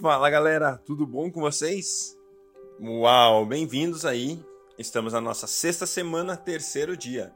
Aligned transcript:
Fala 0.00 0.28
galera, 0.28 0.76
tudo 0.84 1.06
bom 1.06 1.30
com 1.30 1.40
vocês? 1.40 2.18
Uau, 2.80 3.46
bem-vindos 3.46 4.04
aí. 4.04 4.44
Estamos 4.76 5.12
na 5.12 5.20
nossa 5.20 5.46
sexta 5.46 5.86
semana, 5.86 6.36
terceiro 6.36 6.96
dia. 6.96 7.32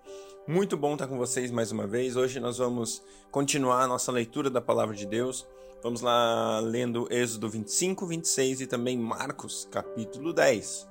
Muito 0.46 0.76
bom 0.76 0.94
estar 0.94 1.06
com 1.06 1.16
vocês 1.16 1.50
mais 1.50 1.70
uma 1.70 1.86
vez. 1.86 2.16
Hoje 2.16 2.40
nós 2.40 2.58
vamos 2.58 3.02
continuar 3.30 3.82
a 3.82 3.86
nossa 3.86 4.10
leitura 4.10 4.50
da 4.50 4.60
palavra 4.60 4.94
de 4.94 5.06
Deus. 5.06 5.46
Vamos 5.82 6.00
lá 6.00 6.58
lendo 6.58 7.06
Êxodo 7.10 7.48
25, 7.48 8.06
26 8.06 8.62
e 8.62 8.66
também 8.66 8.98
Marcos, 8.98 9.68
capítulo 9.70 10.32
10. 10.32 10.88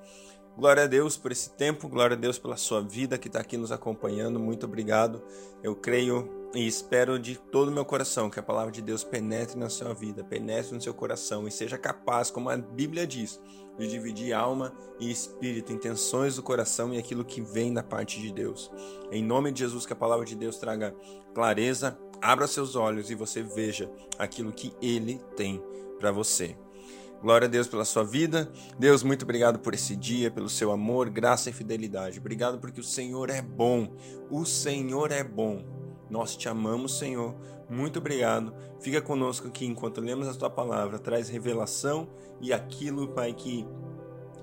Glória 0.58 0.86
a 0.86 0.88
Deus 0.88 1.16
por 1.16 1.32
esse 1.32 1.52
tempo, 1.52 1.88
glória 1.88 2.18
a 2.18 2.20
Deus 2.20 2.40
pela 2.40 2.58
sua 2.58 2.82
vida 2.82 3.16
que 3.20 3.28
está 3.28 3.40
aqui 3.40 3.56
nos 3.58 3.72
acompanhando. 3.72 4.40
Muito 4.40 4.66
obrigado. 4.66 5.22
Eu 5.62 5.76
creio 5.76 6.50
e 6.56 6.66
espero 6.66 7.20
de 7.20 7.38
todo 7.38 7.68
o 7.68 7.72
meu 7.72 7.86
coração 7.86 8.28
que 8.28 8.40
a 8.40 8.44
palavra 8.44 8.72
de 8.72 8.82
Deus 8.82 9.04
penetre 9.04 9.56
na 9.56 9.70
sua 9.70 9.94
vida, 9.94 10.24
penetre 10.24 10.74
no 10.74 10.82
seu 10.82 10.96
coração 10.96 11.48
e 11.48 11.52
seja 11.52 11.78
capaz, 11.78 12.32
como 12.32 12.50
a 12.50 12.58
Bíblia 12.58 13.06
diz, 13.06 13.40
de 13.78 13.88
dividir 13.88 14.34
alma 14.34 14.74
e 15.00 15.12
espírito, 15.12 15.72
intenções 15.72 16.38
do 16.38 16.42
coração 16.42 16.92
e 16.92 16.98
aquilo 16.98 17.24
que 17.24 17.40
vem 17.40 17.72
da 17.72 17.84
parte 17.84 18.20
de 18.20 18.34
Deus. 18.34 18.72
Em 19.12 19.24
nome 19.24 19.52
de 19.52 19.60
Jesus, 19.60 19.86
que 19.86 19.94
a 19.94 19.96
palavra 19.96 20.26
de 20.26 20.36
Deus 20.36 20.58
traga 20.58 20.92
clareza, 21.36 22.00
abra 22.20 22.48
seus 22.48 22.76
olhos 22.76 23.12
e 23.12 23.16
você 23.16 23.44
veja 23.44 23.92
aquilo 24.18 24.52
que 24.52 24.74
Ele 24.82 25.22
tem 25.36 25.64
para 26.00 26.12
você. 26.12 26.58
Glória 27.22 27.48
a 27.48 27.50
Deus 27.50 27.68
pela 27.68 27.84
sua 27.84 28.04
vida. 28.04 28.50
Deus, 28.78 29.04
muito 29.04 29.24
obrigado 29.24 29.60
por 29.60 29.74
esse 29.74 29.96
dia, 29.96 30.30
pelo 30.30 30.50
seu 30.50 30.72
amor, 30.72 31.10
graça 31.10 31.50
e 31.50 31.54
fidelidade. 31.54 32.20
Obrigado 32.20 32.60
porque 32.60 32.80
o 32.80 32.84
Senhor 32.84 33.30
é 33.30 33.42
bom. 33.42 33.92
O 34.30 34.46
Senhor 34.46 35.12
é 35.12 35.24
bom. 35.24 35.64
Nós 36.10 36.36
te 36.36 36.48
amamos, 36.48 36.98
Senhor. 36.98 37.36
Muito 37.70 38.00
obrigado. 38.00 38.54
Fica 38.80 39.02
conosco 39.02 39.48
aqui 39.48 39.66
enquanto 39.66 40.00
lemos 40.00 40.28
a 40.28 40.34
tua 40.34 40.50
palavra. 40.50 41.00
Traz 41.00 41.28
revelação 41.28 42.08
e 42.40 42.54
aquilo, 42.54 43.10
Pai, 43.10 43.34
que 43.34 43.68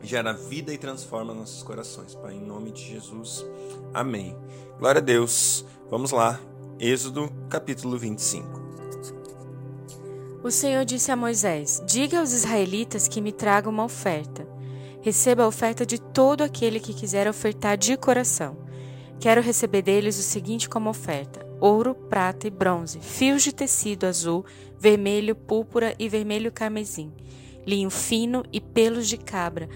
gera 0.03 0.33
vida 0.33 0.73
e 0.73 0.79
transforma 0.79 1.33
nossos 1.33 1.63
corações, 1.63 2.15
Pai. 2.15 2.35
Em 2.35 2.45
nome 2.45 2.71
de 2.73 2.83
Jesus. 2.83 3.47
Amém. 3.93 4.37
Glória 4.79 4.99
a 4.99 5.05
Deus. 5.05 5.65
Vamos 5.91 6.11
lá. 6.11 6.39
Êxodo, 6.79 7.31
capítulo 7.49 7.97
25. 7.97 8.64
O 10.45 10.51
Senhor 10.51 10.85
disse 10.85 11.11
a 11.11 11.17
Moisés: 11.17 11.83
Diga 11.87 12.21
aos 12.21 12.33
israelitas 12.33 13.09
que 13.09 13.23
me 13.23 13.33
tragam 13.33 13.73
uma 13.73 13.85
oferta. 13.85 14.47
Receba 15.01 15.45
a 15.45 15.49
oferta 15.49 15.87
de 15.87 15.99
todo 15.99 16.43
aquele 16.43 16.79
que 16.79 16.93
quiser 16.93 17.27
ofertar 17.27 17.79
de 17.79 17.97
coração. 17.97 18.55
Quero 19.19 19.41
receber 19.41 19.81
deles 19.81 20.19
o 20.19 20.23
seguinte 20.23 20.69
como 20.69 20.91
oferta: 20.91 21.47
ouro, 21.59 21.95
prata 21.95 22.47
e 22.47 22.51
bronze, 22.51 23.01
fios 23.01 23.43
de 23.43 23.55
tecido 23.55 24.05
azul, 24.05 24.45
vermelho, 24.79 25.35
púrpura 25.35 25.95
e 25.99 26.11
vermelho 26.11 26.53
carmesim, 26.53 27.11
linho 27.67 27.89
fino 27.89 28.45
e 28.53 28.61
pelos 28.61 29.09
de 29.09 29.17
cabra, 29.17 29.67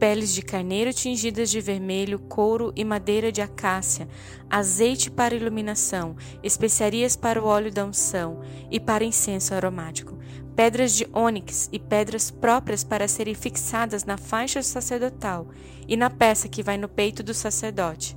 peles 0.00 0.32
de 0.32 0.40
carneiro 0.40 0.94
tingidas 0.94 1.50
de 1.50 1.60
vermelho, 1.60 2.18
couro 2.18 2.72
e 2.74 2.82
madeira 2.86 3.30
de 3.30 3.42
acácia, 3.42 4.08
azeite 4.48 5.10
para 5.10 5.34
iluminação, 5.34 6.16
especiarias 6.42 7.16
para 7.16 7.40
o 7.40 7.44
óleo 7.44 7.70
da 7.70 7.84
unção 7.84 8.40
e 8.70 8.80
para 8.80 9.04
incenso 9.04 9.52
aromático, 9.52 10.18
pedras 10.56 10.96
de 10.96 11.06
ônix 11.12 11.68
e 11.70 11.78
pedras 11.78 12.30
próprias 12.30 12.82
para 12.82 13.06
serem 13.06 13.34
fixadas 13.34 14.04
na 14.04 14.16
faixa 14.16 14.62
sacerdotal 14.62 15.48
e 15.86 15.98
na 15.98 16.08
peça 16.08 16.48
que 16.48 16.62
vai 16.62 16.78
no 16.78 16.88
peito 16.88 17.22
do 17.22 17.34
sacerdote. 17.34 18.16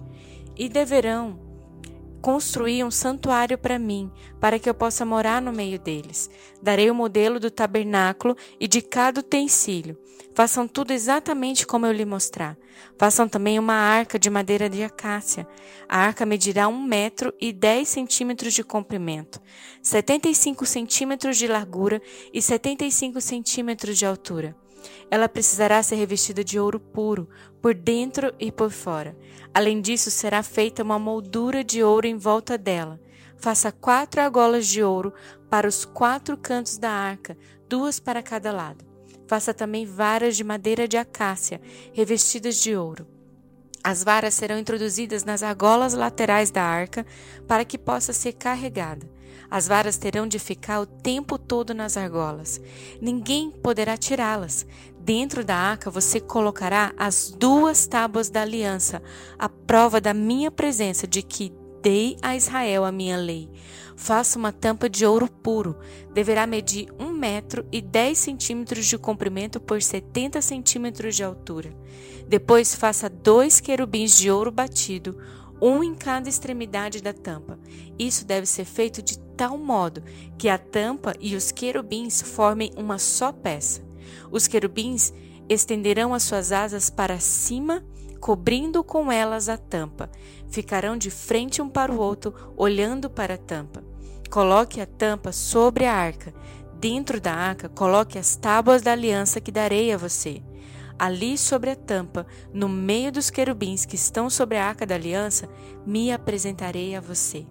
E 0.56 0.70
deverão 0.70 1.38
construir 2.24 2.86
um 2.86 2.90
santuário 2.90 3.58
para 3.58 3.78
mim, 3.78 4.10
para 4.40 4.58
que 4.58 4.70
eu 4.70 4.74
possa 4.74 5.06
morar 5.06 5.42
no 5.42 5.52
meio 5.52 5.78
deles. 5.78 6.30
Darei 6.62 6.90
o 6.90 6.96
modelo 6.96 7.38
do 7.38 7.52
tabernáculo 7.52 8.38
e 8.58 8.66
de 8.66 8.82
cada 8.82 9.20
utensílio. 9.20 9.98
Façam 10.34 10.66
tudo 10.66 10.92
exatamente 10.92 11.68
como 11.68 11.86
eu 11.86 11.92
lhe 11.92 12.06
mostrar. 12.06 12.58
Façam 12.98 13.28
também 13.28 13.60
uma 13.60 13.74
arca 13.74 14.18
de 14.18 14.30
madeira 14.30 14.70
de 14.70 14.82
acácia. 14.82 15.46
A 15.88 16.00
arca 16.00 16.26
medirá 16.26 16.70
um 16.70 16.82
metro 16.82 17.34
e 17.42 17.52
dez 17.52 17.90
centímetros 17.90 18.54
de 18.54 18.64
comprimento, 18.64 19.42
setenta 19.82 20.30
e 20.30 20.34
cinco 20.34 20.66
centímetros 20.66 21.36
de 21.38 21.46
largura 21.46 22.02
e 22.34 22.42
setenta 22.42 22.86
e 22.86 22.92
cinco 22.92 23.20
centímetros 23.20 23.98
de 23.98 24.06
altura. 24.06 24.63
Ela 25.10 25.30
precisará 25.30 25.82
ser 25.82 25.96
revestida 25.96 26.44
de 26.44 26.60
ouro 26.60 26.80
puro, 26.80 27.30
por 27.62 27.74
dentro 27.74 28.34
e 28.40 28.52
por 28.52 28.70
fora. 28.72 29.16
Além 29.54 29.82
disso, 29.82 30.12
será 30.12 30.42
feita 30.44 30.84
uma 30.84 31.00
moldura 31.00 31.64
de 31.64 31.84
ouro 31.84 32.08
em 32.08 32.18
volta 32.18 32.58
dela. 32.58 33.00
Faça 33.38 33.72
quatro 33.72 34.22
argolas 34.22 34.68
de 34.68 34.82
ouro 34.82 35.14
para 35.50 35.68
os 35.68 35.86
quatro 35.86 36.38
cantos 36.38 36.78
da 36.78 36.90
arca, 36.90 37.38
duas 37.68 38.00
para 38.00 38.24
cada 38.24 38.52
lado. 38.52 38.86
Faça 39.28 39.54
também 39.54 39.86
varas 39.86 40.36
de 40.36 40.44
madeira 40.44 40.88
de 40.88 40.98
acácia, 40.98 41.62
revestidas 41.94 42.62
de 42.62 42.76
ouro. 42.76 43.08
As 43.84 44.02
varas 44.02 44.34
serão 44.34 44.58
introduzidas 44.58 45.26
nas 45.26 45.44
argolas 45.44 45.94
laterais 45.94 46.50
da 46.50 46.64
arca 46.64 47.06
para 47.46 47.66
que 47.66 47.78
possa 47.78 48.14
ser 48.14 48.34
carregada. 48.34 49.13
As 49.54 49.68
varas 49.68 49.98
terão 49.98 50.26
de 50.26 50.40
ficar 50.40 50.80
o 50.80 50.86
tempo 50.88 51.38
todo 51.38 51.76
nas 51.76 51.96
argolas. 51.96 52.60
Ninguém 53.00 53.52
poderá 53.52 53.96
tirá-las. 53.96 54.66
Dentro 55.00 55.46
da 55.46 55.56
arca 55.56 55.92
você 55.92 56.20
colocará 56.20 56.92
as 56.98 57.30
duas 57.30 57.86
tábuas 57.86 58.32
da 58.32 58.42
aliança, 58.42 59.00
a 59.38 59.48
prova 59.48 60.02
da 60.02 60.12
minha 60.12 60.50
presença 60.50 61.06
de 61.06 61.22
que 61.22 61.54
dei 61.84 62.18
a 62.20 62.36
Israel 62.36 62.84
a 62.84 62.92
minha 62.92 63.16
lei. 63.16 63.48
Faça 63.96 64.40
uma 64.40 64.52
tampa 64.52 64.90
de 64.90 65.06
ouro 65.06 65.30
puro. 65.30 65.78
Deverá 66.16 66.48
medir 66.48 66.92
um 67.00 67.12
metro 67.12 67.64
e 67.72 67.80
dez 67.80 68.18
centímetros 68.18 68.88
de 68.88 68.98
comprimento 68.98 69.60
por 69.60 69.84
setenta 69.84 70.42
centímetros 70.42 71.16
de 71.16 71.24
altura. 71.24 71.72
Depois 72.28 72.74
faça 72.74 73.08
dois 73.08 73.60
querubins 73.60 74.18
de 74.18 74.32
ouro 74.32 74.52
batido, 74.52 75.16
um 75.64 75.82
em 75.82 75.96
cada 75.96 76.28
extremidade 76.28 77.02
da 77.02 77.14
tampa. 77.14 77.58
Isso 77.98 78.26
deve 78.26 78.46
ser 78.46 78.66
feito 78.66 79.02
de 79.02 79.18
tal 79.18 79.58
modo 79.58 80.04
que 80.38 80.50
a 80.50 80.58
tampa 80.58 81.14
e 81.22 81.38
os 81.38 81.54
querubins 81.54 82.22
formem 82.22 82.74
uma 82.76 83.00
só 83.00 83.32
peça. 83.32 83.82
Os 84.30 84.46
querubins 84.46 85.14
estenderão 85.48 86.14
as 86.14 86.24
suas 86.24 86.52
asas 86.52 86.90
para 86.90 87.18
cima, 87.18 87.82
cobrindo 88.20 88.84
com 88.84 89.10
elas 89.10 89.48
a 89.48 89.56
tampa. 89.56 90.12
Ficarão 90.50 90.98
de 90.98 91.10
frente 91.10 91.62
um 91.62 91.70
para 91.70 91.94
o 91.94 91.98
outro, 91.98 92.34
olhando 92.58 93.10
para 93.10 93.36
a 93.36 93.38
tampa. 93.38 93.82
Coloque 94.30 94.82
a 94.82 94.86
tampa 94.86 95.32
sobre 95.32 95.86
a 95.86 95.94
arca. 95.94 96.34
Dentro 96.78 97.22
da 97.22 97.34
arca, 97.34 97.70
coloque 97.70 98.20
as 98.20 98.36
tábuas 98.36 98.82
da 98.82 98.92
aliança 98.92 99.40
que 99.40 99.52
darei 99.52 99.94
a 99.94 99.98
você. 99.98 100.44
Ali 100.98 101.38
sobre 101.38 101.72
a 101.72 101.76
tampa, 101.76 102.26
no 102.54 102.70
meio 102.70 103.12
dos 103.12 103.30
querubins 103.30 103.86
que 103.86 103.96
estão 103.96 104.30
sobre 104.30 104.58
a 104.58 104.66
arca 104.66 104.86
da 104.86 104.96
aliança, 104.96 105.50
me 105.86 106.12
apresentarei 106.12 106.96
a 106.96 107.02
você. 107.02 107.46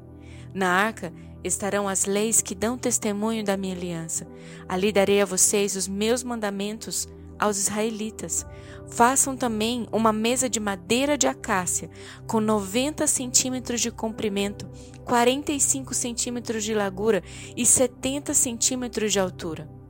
Na 0.55 0.69
arca 0.71 1.13
estarão 1.43 1.89
as 1.89 2.05
leis 2.05 2.41
que 2.41 2.55
dão 2.55 2.79
testemunho 2.79 3.45
da 3.45 3.57
minha 3.57 3.75
aliança. 3.75 4.27
Ali 4.69 4.93
darei 4.93 5.21
a 5.21 5.27
vocês 5.27 5.77
os 5.77 5.89
meus 5.89 6.23
mandamentos 6.23 7.09
aos 7.39 7.59
israelitas. 7.59 8.47
Façam 8.89 9.37
também 9.37 9.89
uma 9.91 10.13
mesa 10.13 10.49
de 10.49 10.61
madeira 10.61 11.19
de 11.19 11.27
acácia, 11.27 11.91
com 12.27 12.41
90 12.41 13.07
centímetros 13.07 13.81
de 13.81 13.91
comprimento, 13.91 14.69
45 15.05 15.93
centímetros 15.95 16.63
de 16.63 16.75
largura 16.75 17.23
e 17.57 17.67
70 17.67 18.33
centímetros 18.35 19.13
de 19.13 19.19
altura. 19.19 19.82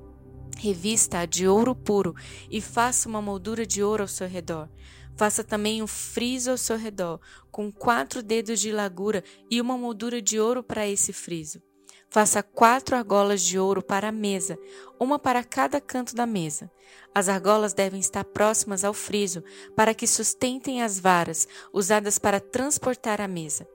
Revista-a 0.59 1.27
de 1.27 1.49
ouro 1.49 1.75
puro 1.75 2.15
e 2.51 2.61
faça 2.61 3.09
uma 3.09 3.21
moldura 3.21 3.67
de 3.67 3.83
ouro 3.83 4.03
ao 4.03 4.09
seu 4.09 4.29
redor. 4.29 4.69
Faça 5.17 5.45
também 5.45 5.83
um 5.83 5.87
friso 5.87 6.51
ao 6.51 6.57
seu 6.57 6.77
redor, 6.77 7.21
com 7.51 7.71
quatro 7.71 8.23
dedos 8.23 8.61
de 8.61 8.73
largura 8.73 9.23
e 9.51 9.61
uma 9.61 9.77
moldura 9.77 10.23
de 10.23 10.41
ouro 10.41 10.63
para 10.63 10.87
esse 10.87 11.13
friso. 11.13 11.61
Faça 12.09 12.43
quatro 12.43 12.95
argolas 12.95 13.41
de 13.41 13.59
ouro 13.59 13.83
para 13.83 14.09
a 14.09 14.13
mesa, 14.13 14.59
uma 15.01 15.19
para 15.19 15.43
cada 15.43 15.81
canto 15.81 16.15
da 16.15 16.27
mesa. 16.27 16.71
As 17.15 17.27
argolas 17.27 17.73
devem 17.73 18.01
estar 18.01 18.23
próximas 18.23 18.85
ao 18.85 18.93
friso, 18.93 19.43
para 19.75 19.95
que 19.95 20.07
sustentem 20.07 20.83
as 20.83 21.01
varas 21.01 21.49
usadas 21.73 22.19
para 22.19 22.39
transportar 22.39 23.21
a 23.21 23.27
mesa. 23.27 23.67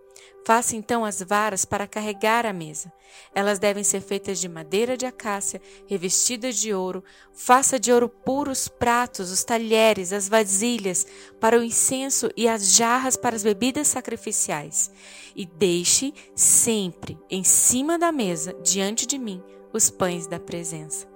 Faça 0.45 0.77
então 0.77 1.03
as 1.03 1.21
varas 1.21 1.65
para 1.65 1.85
carregar 1.85 2.45
a 2.45 2.53
mesa. 2.53 2.91
Elas 3.35 3.59
devem 3.59 3.83
ser 3.83 3.99
feitas 3.99 4.39
de 4.39 4.47
madeira 4.47 4.95
de 4.95 5.05
acácia, 5.05 5.61
revestidas 5.87 6.55
de 6.55 6.73
ouro. 6.73 7.03
Faça 7.33 7.77
de 7.77 7.91
ouro 7.91 8.07
puro 8.07 8.49
os 8.49 8.69
pratos, 8.69 9.29
os 9.29 9.43
talheres, 9.43 10.13
as 10.13 10.29
vasilhas 10.29 11.05
para 11.39 11.59
o 11.59 11.63
incenso 11.63 12.29
e 12.37 12.47
as 12.47 12.75
jarras 12.75 13.17
para 13.17 13.35
as 13.35 13.43
bebidas 13.43 13.89
sacrificiais. 13.89 14.89
E 15.35 15.45
deixe 15.45 16.13
sempre 16.33 17.19
em 17.29 17.43
cima 17.43 17.99
da 17.99 18.11
mesa, 18.11 18.53
diante 18.63 19.05
de 19.05 19.17
mim, 19.17 19.43
os 19.73 19.89
pães 19.89 20.27
da 20.27 20.39
presença. 20.39 21.07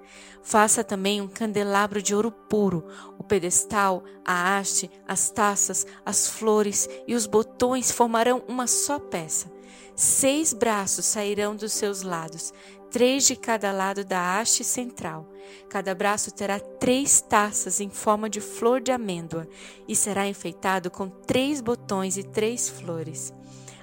Faça 0.42 0.82
também 0.82 1.20
um 1.20 1.28
candelabro 1.28 2.02
de 2.02 2.14
ouro 2.14 2.32
puro, 2.32 2.84
o 3.22 3.24
pedestal, 3.24 4.02
a 4.24 4.58
haste, 4.58 4.90
as 5.06 5.30
taças, 5.30 5.86
as 6.04 6.26
flores 6.26 6.88
e 7.06 7.14
os 7.14 7.24
botões 7.24 7.92
formarão 7.92 8.42
uma 8.48 8.66
só 8.66 8.98
peça. 8.98 9.50
Seis 9.94 10.52
braços 10.52 11.06
sairão 11.06 11.54
dos 11.54 11.72
seus 11.72 12.02
lados, 12.02 12.52
três 12.90 13.24
de 13.24 13.36
cada 13.36 13.70
lado 13.70 14.04
da 14.04 14.38
haste 14.38 14.64
central. 14.64 15.28
Cada 15.68 15.94
braço 15.94 16.32
terá 16.32 16.58
três 16.58 17.20
taças 17.20 17.80
em 17.80 17.88
forma 17.88 18.28
de 18.28 18.40
flor 18.40 18.80
de 18.80 18.90
amêndoa 18.90 19.46
e 19.86 19.94
será 19.94 20.26
enfeitado 20.26 20.90
com 20.90 21.08
três 21.08 21.60
botões 21.60 22.16
e 22.16 22.24
três 22.24 22.68
flores. 22.68 23.32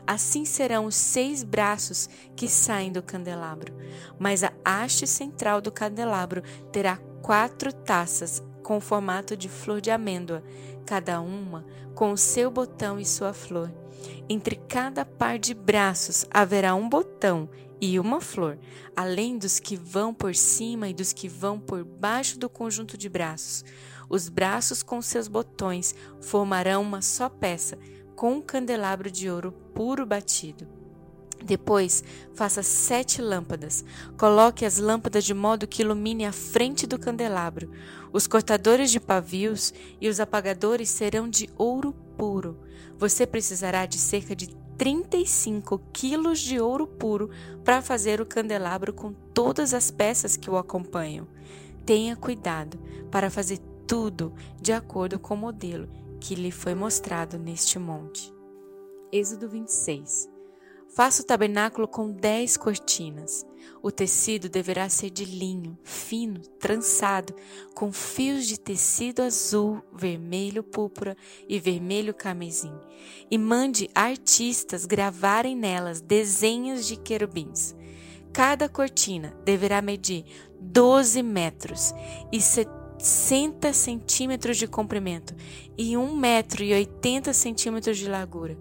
Assim 0.06 0.44
serão 0.44 0.86
os 0.86 0.96
seis 0.96 1.44
braços 1.44 2.10
que 2.36 2.48
saem 2.50 2.92
do 2.92 3.02
candelabro. 3.02 3.74
Mas 4.18 4.44
a 4.44 4.52
haste 4.66 5.08
central 5.08 5.62
do 5.62 5.72
candelabro 5.72 6.42
terá 6.72 6.98
quatro 7.22 7.72
taças 7.72 8.44
com 8.70 8.78
o 8.78 8.80
formato 8.80 9.36
de 9.36 9.50
flor 9.50 9.82
de 9.82 9.90
amêndoa, 9.90 10.44
cada 10.86 11.20
uma 11.22 11.66
com 11.96 12.12
o 12.12 12.18
seu 12.18 12.52
botão 12.52 13.00
e 13.00 13.06
sua 13.06 13.34
flor. 13.34 13.74
Entre 14.30 14.56
cada 14.56 15.04
par 15.04 15.40
de 15.40 15.56
braços 15.56 16.24
haverá 16.30 16.76
um 16.76 16.88
botão 16.88 17.50
e 17.82 18.00
uma 18.00 18.22
flor, 18.22 18.60
além 18.96 19.40
dos 19.40 19.60
que 19.60 19.76
vão 19.76 20.14
por 20.14 20.36
cima 20.36 20.88
e 20.88 20.94
dos 20.94 21.12
que 21.12 21.28
vão 21.28 21.60
por 21.60 21.84
baixo 21.84 22.38
do 22.38 22.48
conjunto 22.48 22.96
de 22.96 23.10
braços. 23.10 23.66
Os 24.08 24.30
braços 24.30 24.84
com 24.84 25.02
seus 25.02 25.28
botões 25.28 25.96
formarão 26.22 26.84
uma 26.84 27.02
só 27.02 27.28
peça 27.28 27.76
com 28.16 28.34
um 28.34 28.42
candelabro 28.42 29.10
de 29.10 29.32
ouro 29.32 29.52
puro 29.74 30.06
batido. 30.06 30.79
Depois, 31.44 32.04
faça 32.34 32.62
sete 32.62 33.22
lâmpadas. 33.22 33.84
Coloque 34.18 34.66
as 34.66 34.78
lâmpadas 34.78 35.24
de 35.24 35.34
modo 35.34 35.68
que 35.68 35.82
ilumine 35.82 36.26
a 36.26 36.32
frente 36.32 36.86
do 36.86 37.00
candelabro. 37.00 37.72
Os 38.12 38.28
cortadores 38.28 38.92
de 38.92 39.00
pavios 39.00 39.74
e 40.02 40.10
os 40.10 40.20
apagadores 40.20 40.90
serão 40.90 41.30
de 41.30 41.50
ouro 41.58 41.94
puro. 42.18 42.60
Você 42.98 43.26
precisará 43.26 43.86
de 43.86 43.98
cerca 43.98 44.36
de 44.36 44.50
35 44.78 45.82
quilos 45.92 46.40
de 46.40 46.60
ouro 46.60 46.88
puro 46.88 47.30
para 47.64 47.82
fazer 47.82 48.22
o 48.22 48.26
candelabro 48.26 48.94
com 48.94 49.14
todas 49.14 49.74
as 49.74 49.92
peças 49.92 50.38
que 50.38 50.50
o 50.50 50.58
acompanham. 50.58 51.28
Tenha 51.86 52.16
cuidado 52.16 52.80
para 53.10 53.30
fazer 53.30 53.60
tudo 53.88 54.34
de 54.62 54.72
acordo 54.72 55.18
com 55.20 55.34
o 55.34 55.38
modelo 55.38 55.90
que 56.20 56.36
lhe 56.36 56.52
foi 56.52 56.76
mostrado 56.76 57.38
neste 57.38 57.80
monte. 57.80 58.34
Êxodo 59.12 59.50
26 59.50 60.39
Faça 61.00 61.22
o 61.22 61.26
tabernáculo 61.26 61.88
com 61.88 62.12
dez 62.12 62.58
cortinas. 62.58 63.46
O 63.82 63.90
tecido 63.90 64.50
deverá 64.50 64.90
ser 64.90 65.10
de 65.10 65.24
linho, 65.24 65.80
fino, 65.82 66.42
trançado, 66.60 67.34
com 67.74 67.90
fios 67.90 68.46
de 68.46 68.60
tecido 68.60 69.22
azul, 69.22 69.82
vermelho 69.94 70.62
púrpura 70.62 71.16
e 71.48 71.58
vermelho 71.58 72.14
carmesim. 72.14 72.74
E 73.32 73.38
mande 73.38 73.90
artistas 73.96 74.86
gravarem 74.86 75.56
nelas 75.56 76.02
desenhos 76.02 76.86
de 76.86 76.98
querubins. 76.98 77.74
Cada 78.34 78.68
cortina 78.68 79.34
deverá 79.46 79.82
medir 79.82 80.26
12 80.60 81.24
metros 81.24 81.94
e 82.30 82.42
70 82.42 82.80
60 83.00 83.72
centímetros 83.72 84.58
de 84.58 84.68
comprimento 84.68 85.34
e 85.78 85.96
1 85.96 86.16
metro 86.16 86.64
e 86.64 86.74
80 86.74 87.32
centímetros 87.32 87.98
de 87.98 88.10
largura. 88.10 88.58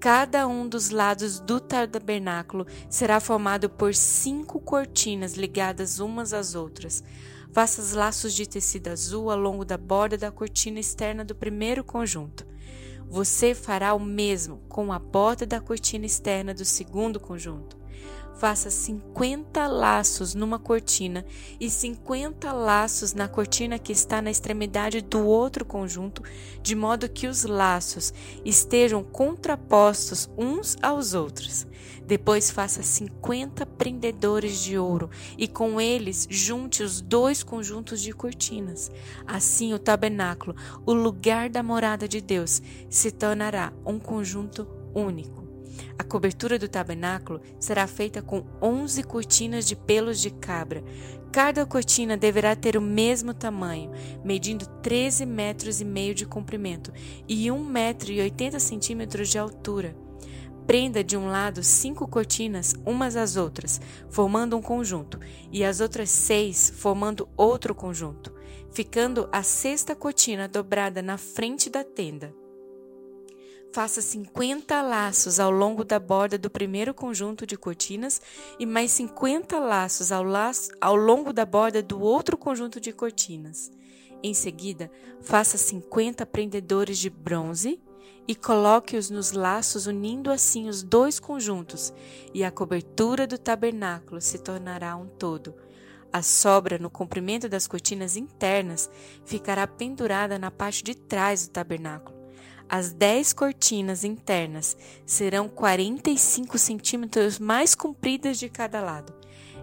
Cada 0.00 0.46
um 0.46 0.68
dos 0.68 0.90
lados 0.90 1.40
do 1.40 1.58
tabernáculo 1.60 2.66
será 2.88 3.20
formado 3.20 3.70
por 3.70 3.94
cinco 3.94 4.60
cortinas 4.60 5.34
ligadas 5.34 5.98
umas 5.98 6.32
às 6.32 6.54
outras. 6.54 7.02
Faça 7.52 7.80
os 7.80 7.92
laços 7.92 8.34
de 8.34 8.46
tecido 8.46 8.88
azul 8.88 9.30
ao 9.30 9.38
longo 9.38 9.64
da 9.64 9.78
borda 9.78 10.18
da 10.18 10.30
cortina 10.30 10.80
externa 10.80 11.24
do 11.24 11.34
primeiro 11.34 11.82
conjunto. 11.82 12.46
Você 13.08 13.54
fará 13.54 13.94
o 13.94 14.00
mesmo 14.00 14.58
com 14.68 14.92
a 14.92 14.98
borda 14.98 15.46
da 15.46 15.60
cortina 15.60 16.04
externa 16.04 16.52
do 16.52 16.64
segundo 16.64 17.20
conjunto 17.20 17.83
faça 18.34 18.70
50 18.70 19.66
laços 19.66 20.34
numa 20.34 20.58
cortina 20.58 21.24
e 21.58 21.70
50 21.70 22.52
laços 22.52 23.14
na 23.14 23.28
cortina 23.28 23.78
que 23.78 23.92
está 23.92 24.20
na 24.20 24.30
extremidade 24.30 25.00
do 25.00 25.24
outro 25.26 25.64
conjunto, 25.64 26.22
de 26.62 26.74
modo 26.74 27.08
que 27.08 27.26
os 27.26 27.44
laços 27.44 28.12
estejam 28.44 29.02
contrapostos 29.02 30.28
uns 30.36 30.76
aos 30.82 31.14
outros. 31.14 31.66
Depois 32.06 32.50
faça 32.50 32.82
50 32.82 33.64
prendedores 33.64 34.62
de 34.62 34.78
ouro 34.78 35.08
e 35.38 35.48
com 35.48 35.80
eles 35.80 36.26
junte 36.28 36.82
os 36.82 37.00
dois 37.00 37.42
conjuntos 37.42 38.00
de 38.00 38.12
cortinas. 38.12 38.90
Assim 39.26 39.72
o 39.72 39.78
tabernáculo, 39.78 40.54
o 40.84 40.92
lugar 40.92 41.48
da 41.48 41.62
morada 41.62 42.06
de 42.06 42.20
Deus, 42.20 42.60
se 42.90 43.10
tornará 43.10 43.72
um 43.86 43.98
conjunto 43.98 44.66
único. 44.94 45.43
A 45.98 46.04
cobertura 46.04 46.58
do 46.58 46.68
tabernáculo 46.68 47.40
será 47.58 47.86
feita 47.86 48.22
com 48.22 48.44
onze 48.60 49.02
cortinas 49.02 49.66
de 49.66 49.76
pelos 49.76 50.20
de 50.20 50.30
cabra. 50.30 50.82
Cada 51.32 51.66
cortina 51.66 52.16
deverá 52.16 52.54
ter 52.54 52.76
o 52.76 52.80
mesmo 52.80 53.34
tamanho, 53.34 53.90
medindo 54.24 54.66
13 54.82 55.26
metros 55.26 55.80
e 55.80 55.84
meio 55.84 56.14
de 56.14 56.24
comprimento 56.24 56.92
e 57.28 57.50
1 57.50 57.64
metro 57.64 58.12
e 58.12 58.20
80 58.20 58.60
centímetros 58.60 59.28
de 59.28 59.38
altura. 59.38 59.96
Prenda 60.66 61.04
de 61.04 61.16
um 61.16 61.26
lado 61.26 61.62
cinco 61.62 62.08
cortinas 62.08 62.74
umas 62.86 63.16
às 63.16 63.36
outras, 63.36 63.80
formando 64.08 64.56
um 64.56 64.62
conjunto, 64.62 65.20
e 65.52 65.62
as 65.62 65.80
outras 65.80 66.08
seis 66.08 66.72
formando 66.74 67.28
outro 67.36 67.74
conjunto, 67.74 68.32
ficando 68.72 69.28
a 69.30 69.42
sexta 69.42 69.94
cortina 69.94 70.48
dobrada 70.48 71.02
na 71.02 71.18
frente 71.18 71.68
da 71.68 71.84
tenda. 71.84 72.43
Faça 73.74 74.00
50 74.00 74.80
laços 74.82 75.40
ao 75.40 75.50
longo 75.50 75.82
da 75.82 75.98
borda 75.98 76.38
do 76.38 76.48
primeiro 76.48 76.94
conjunto 76.94 77.44
de 77.44 77.56
cortinas 77.56 78.22
e 78.56 78.64
mais 78.64 78.92
50 78.92 79.58
laços 79.58 80.12
ao, 80.12 80.22
laço, 80.22 80.70
ao 80.80 80.94
longo 80.94 81.32
da 81.32 81.44
borda 81.44 81.82
do 81.82 82.00
outro 82.00 82.38
conjunto 82.38 82.78
de 82.78 82.92
cortinas. 82.92 83.72
Em 84.22 84.32
seguida, 84.32 84.88
faça 85.22 85.58
50 85.58 86.24
prendedores 86.24 86.98
de 86.98 87.10
bronze 87.10 87.82
e 88.28 88.36
coloque-os 88.36 89.10
nos 89.10 89.32
laços, 89.32 89.88
unindo 89.88 90.30
assim 90.30 90.68
os 90.68 90.84
dois 90.84 91.18
conjuntos, 91.18 91.92
e 92.32 92.44
a 92.44 92.52
cobertura 92.52 93.26
do 93.26 93.36
tabernáculo 93.36 94.20
se 94.20 94.38
tornará 94.38 94.94
um 94.94 95.08
todo. 95.08 95.52
A 96.12 96.22
sobra 96.22 96.78
no 96.78 96.88
comprimento 96.88 97.48
das 97.48 97.66
cortinas 97.66 98.16
internas 98.16 98.88
ficará 99.24 99.66
pendurada 99.66 100.38
na 100.38 100.52
parte 100.52 100.84
de 100.84 100.94
trás 100.94 101.48
do 101.48 101.50
tabernáculo 101.50 102.23
as 102.68 102.92
dez 102.92 103.32
cortinas 103.32 104.04
internas 104.04 104.76
serão 105.04 105.48
45 105.48 106.58
centímetros 106.58 107.38
mais 107.38 107.74
compridas 107.74 108.38
de 108.38 108.48
cada 108.48 108.80
lado. 108.80 109.12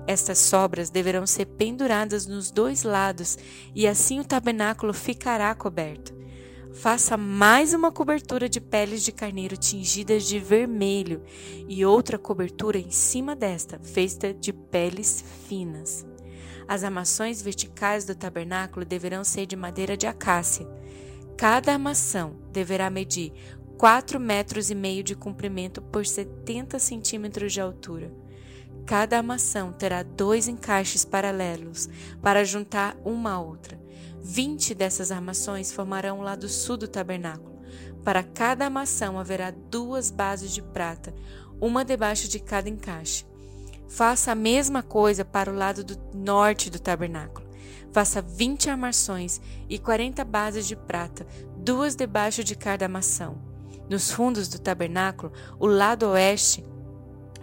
Estas 0.07 0.39
sobras 0.39 0.89
deverão 0.89 1.27
ser 1.27 1.45
penduradas 1.45 2.25
nos 2.25 2.51
dois 2.51 2.83
lados 2.83 3.37
e 3.75 3.87
assim 3.87 4.19
o 4.19 4.25
tabernáculo 4.25 4.93
ficará 4.93 5.53
coberto. 5.53 6.19
Faça 6.73 7.17
mais 7.17 7.73
uma 7.73 7.91
cobertura 7.91 8.47
de 8.47 8.61
peles 8.61 9.03
de 9.03 9.11
carneiro 9.11 9.57
tingidas 9.57 10.23
de 10.23 10.39
vermelho 10.39 11.21
e 11.67 11.85
outra 11.85 12.17
cobertura 12.17 12.79
em 12.79 12.89
cima 12.89 13.35
desta, 13.35 13.77
feita 13.83 14.33
de 14.33 14.53
peles 14.53 15.23
finas. 15.47 16.05
As 16.67 16.83
armações 16.83 17.41
verticais 17.41 18.05
do 18.05 18.15
tabernáculo 18.15 18.85
deverão 18.85 19.23
ser 19.23 19.45
de 19.45 19.57
madeira 19.57 19.97
de 19.97 20.07
acácia. 20.07 20.65
Cada 21.41 21.73
armação 21.73 22.35
deverá 22.51 22.87
medir 22.91 23.33
4 23.75 24.19
metros 24.19 24.69
e 24.69 24.75
meio 24.75 25.03
de 25.03 25.15
comprimento 25.15 25.81
por 25.81 26.05
70 26.05 26.77
centímetros 26.77 27.51
de 27.51 27.59
altura. 27.59 28.13
Cada 28.85 29.17
armação 29.17 29.73
terá 29.73 30.03
dois 30.03 30.47
encaixes 30.47 31.03
paralelos 31.03 31.89
para 32.21 32.45
juntar 32.45 32.95
uma 33.03 33.31
à 33.31 33.39
outra. 33.39 33.81
20 34.21 34.75
dessas 34.75 35.11
armações 35.11 35.71
formarão 35.71 36.19
o 36.19 36.21
lado 36.21 36.47
sul 36.47 36.77
do 36.77 36.87
tabernáculo. 36.87 37.59
Para 38.03 38.21
cada 38.21 38.65
armação 38.65 39.17
haverá 39.17 39.49
duas 39.49 40.11
bases 40.11 40.51
de 40.51 40.61
prata, 40.61 41.11
uma 41.59 41.83
debaixo 41.83 42.27
de 42.27 42.39
cada 42.39 42.69
encaixe. 42.69 43.25
Faça 43.89 44.31
a 44.31 44.35
mesma 44.35 44.83
coisa 44.83 45.25
para 45.25 45.51
o 45.51 45.55
lado 45.55 45.83
do 45.83 45.97
norte 46.13 46.69
do 46.69 46.77
tabernáculo. 46.77 47.50
Faça 47.91 48.21
20 48.21 48.69
armações 48.69 49.41
e 49.69 49.77
40 49.77 50.23
bases 50.23 50.67
de 50.67 50.75
prata, 50.75 51.27
duas 51.57 51.95
debaixo 51.95 52.43
de 52.43 52.55
cada 52.55 52.85
armação. 52.85 53.37
Nos 53.89 54.11
fundos 54.11 54.47
do 54.47 54.59
tabernáculo, 54.59 55.33
o 55.59 55.67
lado 55.67 56.07
oeste, 56.07 56.63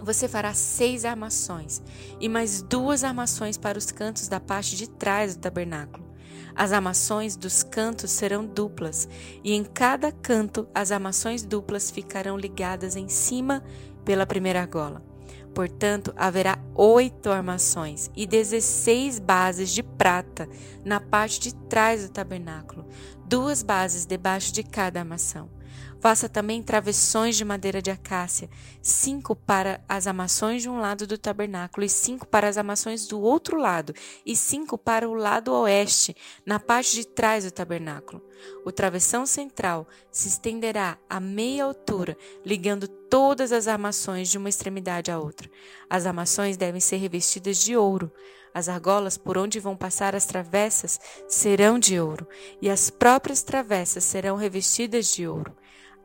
você 0.01 0.27
fará 0.27 0.55
seis 0.55 1.05
armações 1.05 1.83
e 2.21 2.29
mais 2.29 2.63
duas 2.63 3.05
armações 3.05 3.59
para 3.59 3.77
os 3.77 3.91
cantos 3.91 4.29
da 4.29 4.41
parte 4.41 4.77
de 4.77 4.89
trás 4.89 5.35
do 5.35 5.41
tabernáculo. 5.41 6.09
As 6.55 6.73
armações 6.73 7.37
dos 7.37 7.63
cantos 7.63 8.11
serão 8.11 8.45
duplas, 8.45 9.09
e 9.45 9.53
em 9.53 9.63
cada 9.63 10.11
canto 10.11 10.67
as 10.75 10.91
armações 10.91 11.45
duplas 11.45 11.91
ficarão 11.91 12.37
ligadas 12.37 12.97
em 12.97 13.09
cima 13.09 13.63
pela 14.05 14.27
primeira 14.27 14.61
argola. 14.61 15.08
Portanto, 15.55 16.13
haverá 16.17 16.59
oito 16.75 17.31
armações 17.31 18.11
e 18.17 18.27
dezesseis 18.27 19.19
bases 19.19 19.71
de 19.71 19.83
prata 19.83 20.49
na 20.85 21.01
parte 21.01 21.41
de 21.41 21.55
trás 21.55 22.03
do 22.03 22.13
tabernáculo, 22.13 22.87
duas 23.27 23.63
bases 23.63 24.07
debaixo 24.07 24.53
de 24.53 24.63
cada 24.63 25.01
armação. 25.01 25.58
Faça 26.01 26.29
também 26.29 26.63
travessões 26.63 27.37
de 27.37 27.45
madeira 27.45 27.83
de 27.83 27.91
acácia, 27.91 28.49
cinco 28.81 29.35
para 29.35 29.81
as 29.89 30.07
amações 30.07 30.63
de 30.63 30.69
um 30.69 30.79
lado 30.79 31.07
do 31.07 31.19
tabernáculo, 31.19 31.85
e 31.85 31.89
cinco 31.89 32.27
para 32.27 32.49
as 32.49 32.57
amações 32.57 33.07
do 33.09 33.21
outro 33.21 33.59
lado, 33.59 33.93
e 34.25 34.37
cinco 34.37 34.79
para 34.79 35.09
o 35.09 35.15
lado 35.15 35.53
oeste, 35.53 36.17
na 36.47 36.61
parte 36.61 36.95
de 36.95 37.05
trás 37.05 37.45
do 37.45 37.51
tabernáculo. 37.51 38.23
O 38.65 38.71
travessão 38.71 39.27
central 39.27 39.89
se 40.13 40.29
estenderá 40.29 40.97
a 41.11 41.19
meia 41.19 41.65
altura, 41.65 42.17
ligando 42.47 42.87
todas 42.87 43.51
as 43.51 43.67
armações 43.67 44.29
de 44.29 44.39
uma 44.39 44.49
extremidade 44.49 45.11
à 45.11 45.19
outra. 45.19 45.51
As 45.91 46.07
armações 46.07 46.57
devem 46.57 46.81
ser 46.81 46.99
revestidas 46.99 47.59
de 47.59 47.77
ouro. 47.77 48.13
As 48.55 48.69
argolas 48.69 49.19
por 49.19 49.37
onde 49.37 49.59
vão 49.61 49.77
passar 49.77 50.15
as 50.15 50.25
travessas 50.25 51.01
serão 51.29 51.79
de 51.79 51.99
ouro, 51.99 52.27
e 52.63 52.71
as 52.71 52.89
próprias 52.89 53.43
travessas 53.43 54.05
serão 54.05 54.37
revestidas 54.37 55.13
de 55.13 55.27
ouro. 55.27 55.55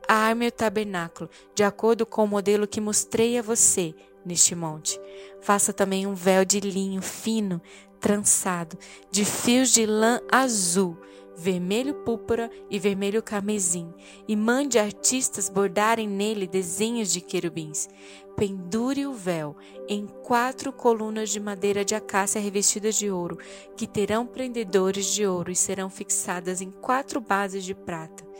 Arme 0.08 0.48
o 0.48 0.52
tabernáculo 0.52 1.30
de 1.56 1.64
acordo 1.64 2.06
com 2.06 2.24
o 2.24 2.28
modelo 2.28 2.68
que 2.68 2.82
mostrei 2.82 3.38
a 3.38 3.42
você 3.42 3.96
neste 4.26 4.56
monte. 4.56 5.00
Faça 5.42 5.74
também 5.74 6.08
um 6.08 6.14
véu 6.14 6.46
de 6.46 6.60
linho 6.60 7.02
fino, 7.02 7.62
trançado, 8.00 8.78
de 9.10 9.24
fios 9.24 9.70
de 9.72 9.86
lã 9.86 10.20
azul, 10.32 10.98
vermelho 11.36 11.94
púrpura 11.94 12.50
e 12.70 12.78
vermelho 12.78 13.24
carmesim, 13.24 13.94
e 14.28 14.36
mande 14.36 14.78
artistas 14.78 15.50
bordarem 15.50 16.08
nele 16.08 16.48
desenhos 16.48 17.12
de 17.12 17.22
querubins. 17.22 17.90
Pendure 18.36 19.06
o 19.06 19.14
véu 19.14 19.56
em 19.88 20.06
quatro 20.06 20.72
colunas 20.72 21.30
de 21.30 21.40
madeira 21.40 21.86
de 21.86 21.96
acácia 21.96 22.42
revestidas 22.42 22.96
de 22.96 23.10
ouro, 23.10 23.38
que 23.78 23.88
terão 23.88 24.26
prendedores 24.26 25.06
de 25.08 25.26
ouro 25.26 25.52
e 25.52 25.56
serão 25.56 25.90
fixadas 25.90 26.62
em 26.62 26.72
quatro 26.72 27.22
bases 27.22 27.64
de 27.64 27.74
prata. 27.74 28.33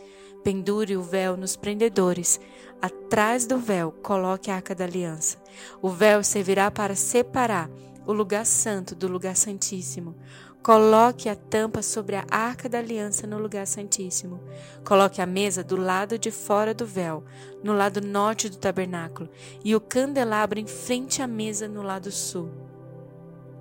Pendure 0.44 0.94
o 0.94 1.02
véu 1.02 1.38
nos 1.38 1.56
prendedores. 1.56 2.38
Atrás 2.80 3.46
do 3.46 3.56
véu, 3.56 3.90
coloque 3.90 4.50
a 4.50 4.56
arca 4.56 4.74
da 4.74 4.84
aliança. 4.84 5.38
O 5.80 5.88
véu 5.88 6.22
servirá 6.22 6.70
para 6.70 6.94
separar 6.94 7.70
o 8.06 8.12
lugar 8.12 8.44
santo 8.44 8.94
do 8.94 9.08
lugar 9.08 9.34
santíssimo. 9.36 10.14
Coloque 10.62 11.30
a 11.30 11.34
tampa 11.34 11.80
sobre 11.80 12.16
a 12.16 12.26
arca 12.30 12.68
da 12.68 12.78
aliança 12.78 13.26
no 13.26 13.38
lugar 13.38 13.66
santíssimo. 13.66 14.38
Coloque 14.84 15.22
a 15.22 15.26
mesa 15.26 15.64
do 15.64 15.76
lado 15.76 16.18
de 16.18 16.30
fora 16.30 16.74
do 16.74 16.84
véu, 16.84 17.24
no 17.62 17.74
lado 17.74 18.02
norte 18.02 18.50
do 18.50 18.58
tabernáculo, 18.58 19.30
e 19.64 19.74
o 19.74 19.80
candelabro 19.80 20.58
em 20.58 20.66
frente 20.66 21.22
à 21.22 21.26
mesa 21.26 21.66
no 21.66 21.80
lado 21.80 22.10
sul. 22.10 22.63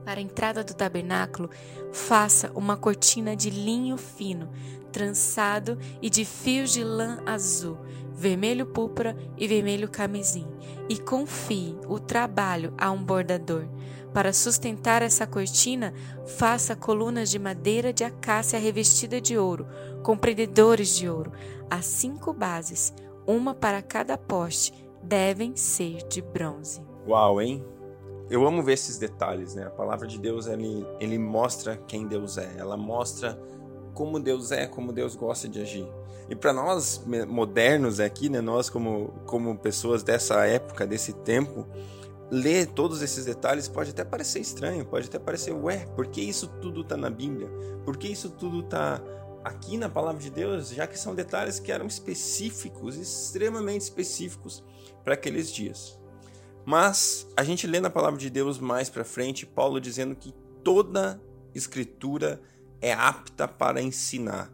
Para 0.06 0.20
a 0.20 0.24
entrada 0.24 0.64
do 0.64 0.74
tabernáculo, 0.74 1.50
faça 1.92 2.52
uma 2.54 2.76
cortina 2.76 3.36
de 3.36 3.50
linho 3.50 3.98
fino, 3.98 4.50
trançado 4.92 5.78
e 6.02 6.10
de 6.10 6.26
fios 6.26 6.72
de 6.72 6.84
lã 6.84 7.22
azul, 7.26 7.78
vermelho 8.14 8.66
púrpura 8.66 9.16
e 9.38 9.48
vermelho 9.48 9.90
camisim, 9.90 10.46
e 10.90 10.98
confie 10.98 11.78
o 11.88 12.00
trabalho 12.00 12.74
a 12.78 12.92
um 12.92 13.04
bordador. 13.04 13.66
Para 14.14 14.32
sustentar 14.32 15.02
essa 15.02 15.26
cortina, 15.26 15.94
faça 16.38 16.76
colunas 16.76 17.32
de 17.32 17.40
madeira 17.40 17.92
de 17.92 18.04
acácia 18.04 18.60
revestida 18.60 19.20
de 19.20 19.38
ouro, 19.38 19.66
com 20.04 20.16
prendedores 20.16 20.96
de 20.96 21.10
ouro. 21.10 21.32
As 21.70 21.86
cinco 21.86 22.32
bases, 22.32 22.94
uma 23.26 23.56
para 23.56 23.82
cada 23.82 24.16
poste, 24.16 24.72
devem 25.02 25.56
ser 25.56 26.08
de 26.08 26.22
bronze. 26.22 26.82
Uau, 27.08 27.42
hein? 27.42 27.66
Eu 28.30 28.48
amo 28.48 28.64
ver 28.64 28.74
esses 28.74 28.98
detalhes, 28.98 29.56
né? 29.56 29.66
A 29.66 29.70
palavra 29.70 30.08
de 30.08 30.18
Deus, 30.18 30.48
ele, 30.48 30.86
ele 31.00 31.18
mostra 31.18 31.78
quem 31.88 32.08
Deus 32.08 32.38
é. 32.38 32.56
Ela 32.58 32.78
mostra 32.78 33.40
como 33.94 34.20
Deus 34.20 34.52
é, 34.52 34.66
como 34.66 34.92
Deus 34.92 35.16
gosta 35.16 35.48
de 35.48 35.62
agir. 35.62 35.88
E 36.30 36.36
para 36.36 36.54
nós 36.54 37.04
modernos 37.28 38.00
aqui, 38.00 38.30
né, 38.30 38.42
nós 38.42 38.70
como, 38.70 39.14
como 39.26 39.58
pessoas 39.58 40.04
dessa 40.04 40.46
época, 40.46 40.88
desse 40.88 41.14
tempo, 41.14 41.68
ler 42.32 42.68
todos 42.68 43.02
esses 43.02 43.26
detalhes 43.26 43.68
pode 43.68 43.92
até 43.92 44.04
parecer 44.04 44.40
estranho, 44.40 44.86
pode 44.86 45.08
até 45.08 45.20
parecer, 45.20 45.54
ué, 45.54 45.86
por 45.96 46.08
que 46.08 46.22
isso 46.22 46.48
tudo 46.62 46.82
está 46.82 46.98
na 46.98 47.10
Bíblia? 47.10 47.50
Por 47.84 47.98
que 47.98 48.08
isso 48.08 48.30
tudo 48.30 48.62
está 48.62 49.02
aqui 49.44 49.78
na 49.78 49.90
palavra 49.90 50.22
de 50.22 50.30
Deus, 50.30 50.70
já 50.70 50.88
que 50.88 50.98
são 50.98 51.14
detalhes 51.14 51.60
que 51.60 51.72
eram 51.72 51.86
específicos, 51.86 52.96
extremamente 52.96 53.82
específicos 53.82 54.64
para 55.04 55.16
aqueles 55.16 55.52
dias. 55.52 56.00
Mas 56.66 57.28
a 57.36 57.44
gente 57.44 57.68
lê 57.68 57.80
na 57.80 57.90
palavra 57.90 58.20
de 58.20 58.30
Deus 58.30 58.60
mais 58.60 58.90
para 58.90 59.04
frente, 59.04 59.46
Paulo 59.46 59.82
dizendo 59.82 60.16
que 60.16 60.34
toda 60.64 61.22
escritura 61.54 62.42
é 62.82 62.94
apta 62.94 63.48
para 63.48 63.82
ensinar. 63.82 64.52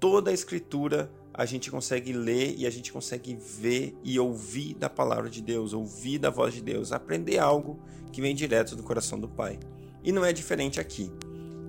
Toda 0.00 0.32
escritura 0.32 1.10
a 1.32 1.44
gente 1.44 1.70
consegue 1.70 2.12
ler 2.12 2.54
e 2.56 2.66
a 2.66 2.70
gente 2.70 2.90
consegue 2.90 3.34
ver 3.34 3.94
e 4.02 4.18
ouvir 4.18 4.74
da 4.74 4.88
palavra 4.88 5.28
de 5.28 5.42
Deus, 5.42 5.74
ouvir 5.74 6.18
da 6.18 6.30
voz 6.30 6.54
de 6.54 6.62
Deus, 6.62 6.92
aprender 6.92 7.38
algo 7.38 7.78
que 8.10 8.22
vem 8.22 8.34
direto 8.34 8.74
do 8.74 8.82
coração 8.82 9.20
do 9.20 9.28
Pai. 9.28 9.58
E 10.02 10.10
não 10.12 10.24
é 10.24 10.32
diferente 10.32 10.80
aqui. 10.80 11.12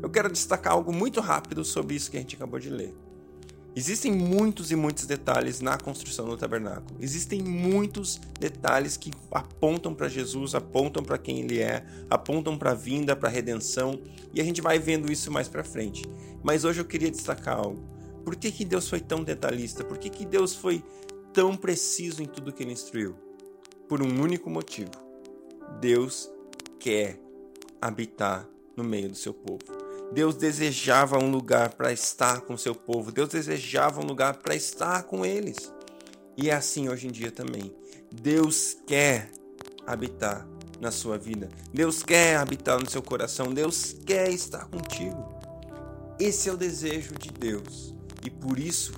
Eu 0.02 0.10
quero 0.10 0.32
destacar 0.32 0.74
algo 0.74 0.94
muito 0.94 1.20
rápido 1.20 1.66
sobre 1.66 1.96
isso 1.96 2.10
que 2.10 2.18
a 2.18 2.20
gente 2.22 2.36
acabou 2.36 2.60
de 2.60 2.70
ler. 2.70 2.96
Existem 3.78 4.12
muitos 4.12 4.72
e 4.72 4.76
muitos 4.76 5.06
detalhes 5.06 5.62
na 5.62 5.78
construção 5.78 6.26
do 6.26 6.36
tabernáculo. 6.36 6.98
Existem 7.00 7.44
muitos 7.44 8.20
detalhes 8.40 8.98
que 8.98 9.12
apontam 9.30 9.94
para 9.94 10.10
Jesus, 10.10 10.56
apontam 10.56 11.04
para 11.04 11.16
quem 11.20 11.42
ele 11.42 11.60
é, 11.60 11.86
apontam 12.10 12.58
para 12.58 12.72
a 12.72 12.74
vinda, 12.74 13.16
para 13.16 13.30
a 13.30 13.32
redenção, 13.32 14.02
e 14.34 14.42
a 14.42 14.44
gente 14.44 14.62
vai 14.62 14.80
vendo 14.80 15.12
isso 15.12 15.32
mais 15.32 15.48
para 15.48 15.64
frente. 15.64 16.04
Mas 16.42 16.66
hoje 16.66 16.82
eu 16.82 16.86
queria 16.86 17.12
destacar 17.12 17.56
algo. 17.56 17.88
Por 18.26 18.36
que, 18.36 18.52
que 18.52 18.66
Deus 18.66 18.90
foi 18.90 19.00
tão 19.00 19.24
detalhista? 19.24 19.84
Por 19.84 20.00
que, 20.00 20.10
que 20.10 20.26
Deus 20.26 20.56
foi 20.56 20.84
tão 21.32 21.56
preciso 21.56 22.24
em 22.24 22.26
tudo 22.26 22.52
que 22.52 22.64
ele 22.64 22.74
instruiu? 22.74 23.14
Por 23.88 24.02
um 24.02 24.20
único 24.20 24.50
motivo. 24.50 24.90
Deus 25.80 26.32
quer 26.80 27.20
habitar 27.80 28.50
no 28.76 28.84
meio 28.84 29.10
do 29.10 29.16
seu 29.16 29.36
povo. 29.36 29.87
Deus 30.12 30.36
desejava 30.36 31.18
um 31.18 31.30
lugar 31.30 31.74
para 31.74 31.92
estar 31.92 32.42
com 32.42 32.58
seu 32.58 32.74
povo. 32.74 33.12
Deus 33.12 33.30
desejava 33.30 34.00
um 34.02 34.06
lugar 34.06 34.38
para 34.38 34.56
estar 34.56 35.04
com 35.04 35.26
eles. 35.26 35.74
E 36.36 36.50
é 36.50 36.54
assim 36.54 36.88
hoje 36.90 37.08
em 37.08 37.12
dia 37.12 37.32
também. 37.32 37.74
Deus 38.12 38.78
quer 38.88 39.30
habitar 39.86 40.48
na 40.80 40.92
sua 40.92 41.18
vida. 41.18 41.50
Deus 41.74 42.04
quer 42.04 42.38
habitar 42.38 42.80
no 42.80 42.90
seu 42.90 43.02
coração. 43.02 43.54
Deus 43.54 43.96
quer 44.06 44.30
estar 44.30 44.66
contigo. 44.66 45.38
Esse 46.20 46.50
é 46.50 46.54
o 46.54 46.58
desejo 46.58 47.14
de 47.16 47.30
Deus. 47.30 47.94
E 48.26 48.30
por 48.30 48.58
isso 48.58 48.94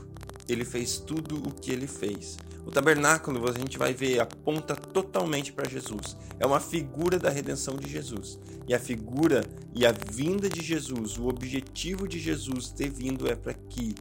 ele 0.47 0.63
fez 0.63 0.97
tudo 0.97 1.37
o 1.37 1.51
que 1.53 1.71
ele 1.71 1.87
fez. 1.87 2.37
O 2.65 2.71
tabernáculo, 2.71 3.49
a 3.49 3.57
gente 3.57 3.77
vai 3.77 3.93
ver, 3.93 4.19
aponta 4.19 4.75
totalmente 4.75 5.51
para 5.51 5.67
Jesus. 5.67 6.15
É 6.39 6.45
uma 6.45 6.59
figura 6.59 7.17
da 7.17 7.29
redenção 7.29 7.75
de 7.75 7.89
Jesus. 7.89 8.39
E 8.69 8.73
a 8.75 8.77
figura 8.77 9.43
e 9.73 9.83
a 9.83 9.91
vinda 9.91 10.47
de 10.47 10.61
Jesus, 10.61 11.17
o 11.17 11.27
objetivo 11.27 12.07
de 12.07 12.19
Jesus 12.19 12.69
ter 12.69 12.87
vindo 12.87 13.27
é 13.27 13.35
para 13.35 13.51
que 13.51 13.95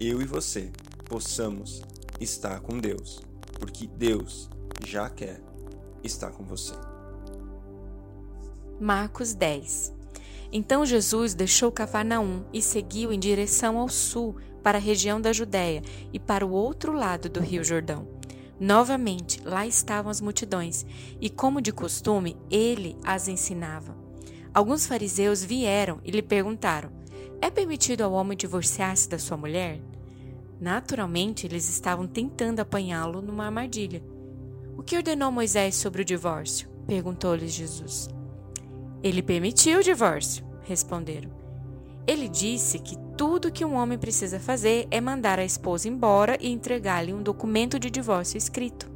eu 0.00 0.20
e 0.20 0.24
você 0.24 0.72
possamos 1.04 1.80
estar 2.18 2.58
com 2.58 2.76
Deus. 2.76 3.22
Porque 3.60 3.86
Deus 3.86 4.50
já 4.84 5.08
quer 5.08 5.40
estar 6.02 6.32
com 6.32 6.42
você. 6.42 6.74
Marcos 8.80 9.32
10 9.32 9.94
Então 10.50 10.84
Jesus 10.84 11.32
deixou 11.32 11.70
Cafarnaum 11.70 12.44
e 12.52 12.60
seguiu 12.60 13.12
em 13.12 13.18
direção 13.20 13.78
ao 13.78 13.88
sul 13.88 14.34
para 14.60 14.78
a 14.78 14.80
região 14.80 15.20
da 15.20 15.32
Judéia 15.32 15.82
e 16.12 16.18
para 16.18 16.44
o 16.44 16.50
outro 16.50 16.92
lado 16.92 17.28
do 17.28 17.38
rio 17.38 17.62
Jordão. 17.62 18.19
Novamente, 18.60 19.40
lá 19.42 19.66
estavam 19.66 20.10
as 20.10 20.20
multidões, 20.20 20.84
e 21.18 21.30
como 21.30 21.62
de 21.62 21.72
costume, 21.72 22.36
ele 22.50 22.94
as 23.02 23.26
ensinava. 23.26 23.96
Alguns 24.52 24.86
fariseus 24.86 25.42
vieram 25.42 25.98
e 26.04 26.10
lhe 26.10 26.20
perguntaram: 26.20 26.90
É 27.40 27.48
permitido 27.48 28.02
ao 28.02 28.12
homem 28.12 28.36
divorciar-se 28.36 29.08
da 29.08 29.18
sua 29.18 29.38
mulher? 29.38 29.80
Naturalmente, 30.60 31.46
eles 31.46 31.70
estavam 31.70 32.06
tentando 32.06 32.60
apanhá-lo 32.60 33.22
numa 33.22 33.46
armadilha. 33.46 34.04
O 34.76 34.82
que 34.82 34.96
ordenou 34.96 35.32
Moisés 35.32 35.74
sobre 35.76 36.02
o 36.02 36.04
divórcio? 36.04 36.68
perguntou-lhes 36.86 37.52
Jesus. 37.52 38.10
Ele 39.02 39.22
permitiu 39.22 39.78
o 39.78 39.82
divórcio, 39.82 40.44
responderam. 40.64 41.39
Ele 42.06 42.28
disse 42.28 42.78
que 42.78 42.96
tudo 43.16 43.52
que 43.52 43.64
um 43.64 43.74
homem 43.74 43.98
precisa 43.98 44.40
fazer 44.40 44.88
é 44.90 45.00
mandar 45.00 45.38
a 45.38 45.44
esposa 45.44 45.88
embora 45.88 46.38
e 46.40 46.50
entregar-lhe 46.50 47.12
um 47.12 47.22
documento 47.22 47.78
de 47.78 47.90
divórcio 47.90 48.38
escrito. 48.38 48.90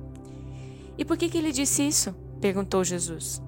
E 0.96 1.04
por 1.04 1.16
que, 1.16 1.28
que 1.28 1.38
ele 1.38 1.52
disse 1.52 1.86
isso? 1.86 2.14
perguntou 2.40 2.84
Jesus. 2.84 3.42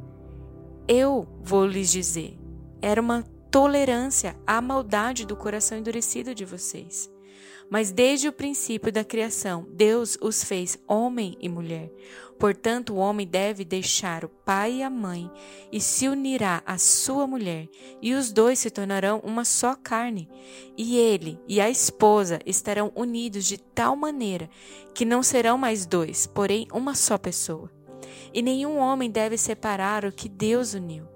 Eu 0.88 1.26
vou 1.42 1.66
lhes 1.66 1.90
dizer: 1.90 2.38
era 2.80 3.00
uma 3.00 3.24
tolerância 3.50 4.36
à 4.46 4.60
maldade 4.60 5.26
do 5.26 5.36
coração 5.36 5.78
endurecido 5.78 6.34
de 6.34 6.44
vocês. 6.44 7.10
Mas 7.68 7.90
desde 7.90 8.28
o 8.28 8.32
princípio 8.32 8.92
da 8.92 9.04
criação, 9.04 9.66
Deus 9.70 10.16
os 10.20 10.44
fez 10.44 10.78
homem 10.86 11.36
e 11.40 11.48
mulher. 11.48 11.90
Portanto, 12.38 12.94
o 12.94 12.96
homem 12.96 13.26
deve 13.26 13.64
deixar 13.64 14.24
o 14.24 14.28
pai 14.28 14.74
e 14.74 14.82
a 14.82 14.90
mãe 14.90 15.30
e 15.72 15.80
se 15.80 16.06
unirá 16.06 16.62
à 16.66 16.76
sua 16.76 17.26
mulher, 17.26 17.68
e 18.00 18.12
os 18.14 18.30
dois 18.30 18.58
se 18.58 18.70
tornarão 18.70 19.20
uma 19.24 19.44
só 19.44 19.74
carne. 19.74 20.28
E 20.76 20.96
ele 20.96 21.40
e 21.48 21.60
a 21.60 21.70
esposa 21.70 22.38
estarão 22.44 22.92
unidos 22.94 23.46
de 23.46 23.56
tal 23.58 23.96
maneira 23.96 24.50
que 24.94 25.04
não 25.04 25.22
serão 25.22 25.56
mais 25.56 25.86
dois, 25.86 26.26
porém 26.26 26.68
uma 26.72 26.94
só 26.94 27.16
pessoa. 27.16 27.70
E 28.32 28.42
nenhum 28.42 28.78
homem 28.78 29.10
deve 29.10 29.38
separar 29.38 30.04
o 30.04 30.12
que 30.12 30.28
Deus 30.28 30.74
uniu. 30.74 31.15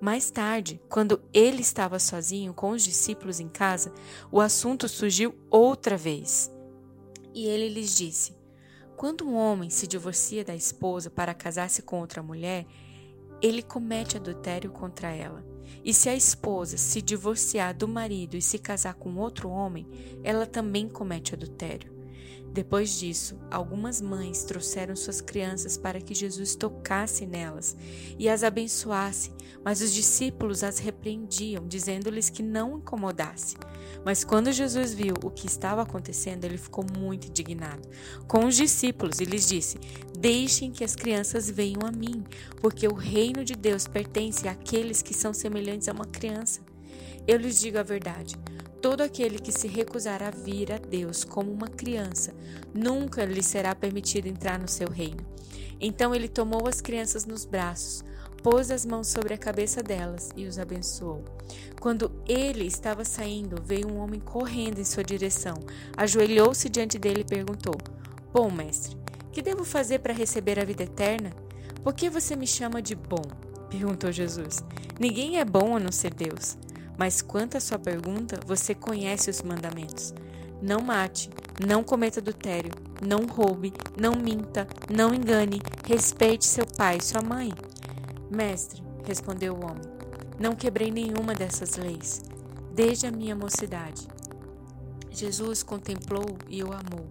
Mais 0.00 0.30
tarde, 0.30 0.80
quando 0.88 1.22
ele 1.32 1.62
estava 1.62 1.98
sozinho 1.98 2.52
com 2.52 2.70
os 2.70 2.84
discípulos 2.84 3.40
em 3.40 3.48
casa, 3.48 3.92
o 4.30 4.40
assunto 4.40 4.88
surgiu 4.88 5.34
outra 5.50 5.96
vez. 5.96 6.50
E 7.32 7.46
ele 7.46 7.68
lhes 7.68 7.96
disse: 7.96 8.34
Quando 8.96 9.24
um 9.24 9.34
homem 9.34 9.70
se 9.70 9.86
divorcia 9.86 10.44
da 10.44 10.54
esposa 10.54 11.10
para 11.10 11.34
casar-se 11.34 11.82
com 11.82 12.00
outra 12.00 12.22
mulher, 12.22 12.66
ele 13.40 13.62
comete 13.62 14.16
adultério 14.16 14.70
contra 14.70 15.10
ela. 15.10 15.44
E 15.84 15.92
se 15.92 16.08
a 16.08 16.14
esposa 16.14 16.76
se 16.76 17.02
divorciar 17.02 17.74
do 17.74 17.88
marido 17.88 18.36
e 18.36 18.42
se 18.42 18.58
casar 18.58 18.94
com 18.94 19.16
outro 19.16 19.50
homem, 19.50 19.86
ela 20.22 20.46
também 20.46 20.88
comete 20.88 21.34
adultério. 21.34 21.92
Depois 22.54 23.00
disso, 23.00 23.36
algumas 23.50 24.00
mães 24.00 24.44
trouxeram 24.44 24.94
suas 24.94 25.20
crianças 25.20 25.76
para 25.76 26.00
que 26.00 26.14
Jesus 26.14 26.54
tocasse 26.54 27.26
nelas 27.26 27.76
e 28.16 28.28
as 28.28 28.44
abençoasse, 28.44 29.32
mas 29.64 29.80
os 29.80 29.92
discípulos 29.92 30.62
as 30.62 30.78
repreendiam, 30.78 31.66
dizendo-lhes 31.66 32.30
que 32.30 32.44
não 32.44 32.78
incomodasse. 32.78 33.56
Mas 34.04 34.22
quando 34.22 34.52
Jesus 34.52 34.94
viu 34.94 35.14
o 35.24 35.32
que 35.32 35.48
estava 35.48 35.82
acontecendo, 35.82 36.44
ele 36.44 36.56
ficou 36.56 36.86
muito 36.96 37.26
indignado 37.26 37.88
com 38.28 38.46
os 38.46 38.54
discípulos 38.54 39.18
e 39.18 39.24
lhes 39.24 39.48
disse: 39.48 39.80
Deixem 40.16 40.70
que 40.70 40.84
as 40.84 40.94
crianças 40.94 41.50
venham 41.50 41.80
a 41.84 41.90
mim, 41.90 42.22
porque 42.60 42.86
o 42.86 42.94
reino 42.94 43.44
de 43.44 43.56
Deus 43.56 43.88
pertence 43.88 44.46
àqueles 44.46 45.02
que 45.02 45.12
são 45.12 45.34
semelhantes 45.34 45.88
a 45.88 45.92
uma 45.92 46.04
criança. 46.04 46.60
Eu 47.26 47.36
lhes 47.36 47.58
digo 47.58 47.78
a 47.78 47.82
verdade. 47.82 48.36
Todo 48.84 49.00
aquele 49.00 49.38
que 49.38 49.50
se 49.50 49.66
recusar 49.66 50.22
a 50.22 50.30
vir 50.30 50.70
a 50.70 50.76
Deus 50.76 51.24
como 51.24 51.50
uma 51.50 51.68
criança, 51.68 52.34
nunca 52.74 53.24
lhe 53.24 53.42
será 53.42 53.74
permitido 53.74 54.26
entrar 54.26 54.58
no 54.58 54.68
seu 54.68 54.90
reino. 54.90 55.24
Então 55.80 56.14
ele 56.14 56.28
tomou 56.28 56.68
as 56.68 56.82
crianças 56.82 57.24
nos 57.24 57.46
braços, 57.46 58.04
pôs 58.42 58.70
as 58.70 58.84
mãos 58.84 59.08
sobre 59.08 59.32
a 59.32 59.38
cabeça 59.38 59.82
delas 59.82 60.28
e 60.36 60.44
os 60.44 60.58
abençoou. 60.58 61.24
Quando 61.80 62.12
ele 62.28 62.66
estava 62.66 63.06
saindo, 63.06 63.56
veio 63.64 63.90
um 63.90 63.96
homem 63.96 64.20
correndo 64.20 64.78
em 64.78 64.84
sua 64.84 65.02
direção, 65.02 65.54
ajoelhou-se 65.96 66.68
diante 66.68 66.98
dele 66.98 67.22
e 67.22 67.24
perguntou: 67.24 67.78
Bom, 68.34 68.50
mestre, 68.50 68.98
que 69.32 69.40
devo 69.40 69.64
fazer 69.64 70.00
para 70.00 70.12
receber 70.12 70.60
a 70.60 70.64
vida 70.64 70.82
eterna? 70.82 71.30
Por 71.82 71.94
que 71.94 72.10
você 72.10 72.36
me 72.36 72.46
chama 72.46 72.82
de 72.82 72.94
bom? 72.94 73.24
perguntou 73.70 74.12
Jesus. 74.12 74.62
Ninguém 75.00 75.38
é 75.38 75.44
bom 75.46 75.74
a 75.74 75.80
não 75.80 75.90
ser 75.90 76.12
Deus. 76.12 76.58
Mas 76.96 77.20
quanto 77.20 77.56
à 77.56 77.60
sua 77.60 77.78
pergunta, 77.78 78.38
você 78.46 78.74
conhece 78.74 79.30
os 79.30 79.42
mandamentos. 79.42 80.14
Não 80.62 80.80
mate, 80.80 81.28
não 81.66 81.84
cometa 81.84 82.20
adultério, 82.20 82.70
não 83.06 83.26
roube, 83.26 83.72
não 84.00 84.12
minta, 84.12 84.66
não 84.88 85.14
engane, 85.14 85.60
respeite 85.86 86.46
seu 86.46 86.66
pai 86.66 86.98
e 86.98 87.04
sua 87.04 87.22
mãe. 87.22 87.52
Mestre, 88.30 88.82
respondeu 89.06 89.54
o 89.54 89.64
homem, 89.64 89.82
não 90.38 90.54
quebrei 90.54 90.90
nenhuma 90.90 91.34
dessas 91.34 91.76
leis, 91.76 92.22
desde 92.72 93.06
a 93.06 93.12
minha 93.12 93.36
mocidade. 93.36 94.08
Jesus 95.10 95.62
contemplou 95.62 96.36
e 96.48 96.62
o 96.64 96.72
amou. 96.72 97.08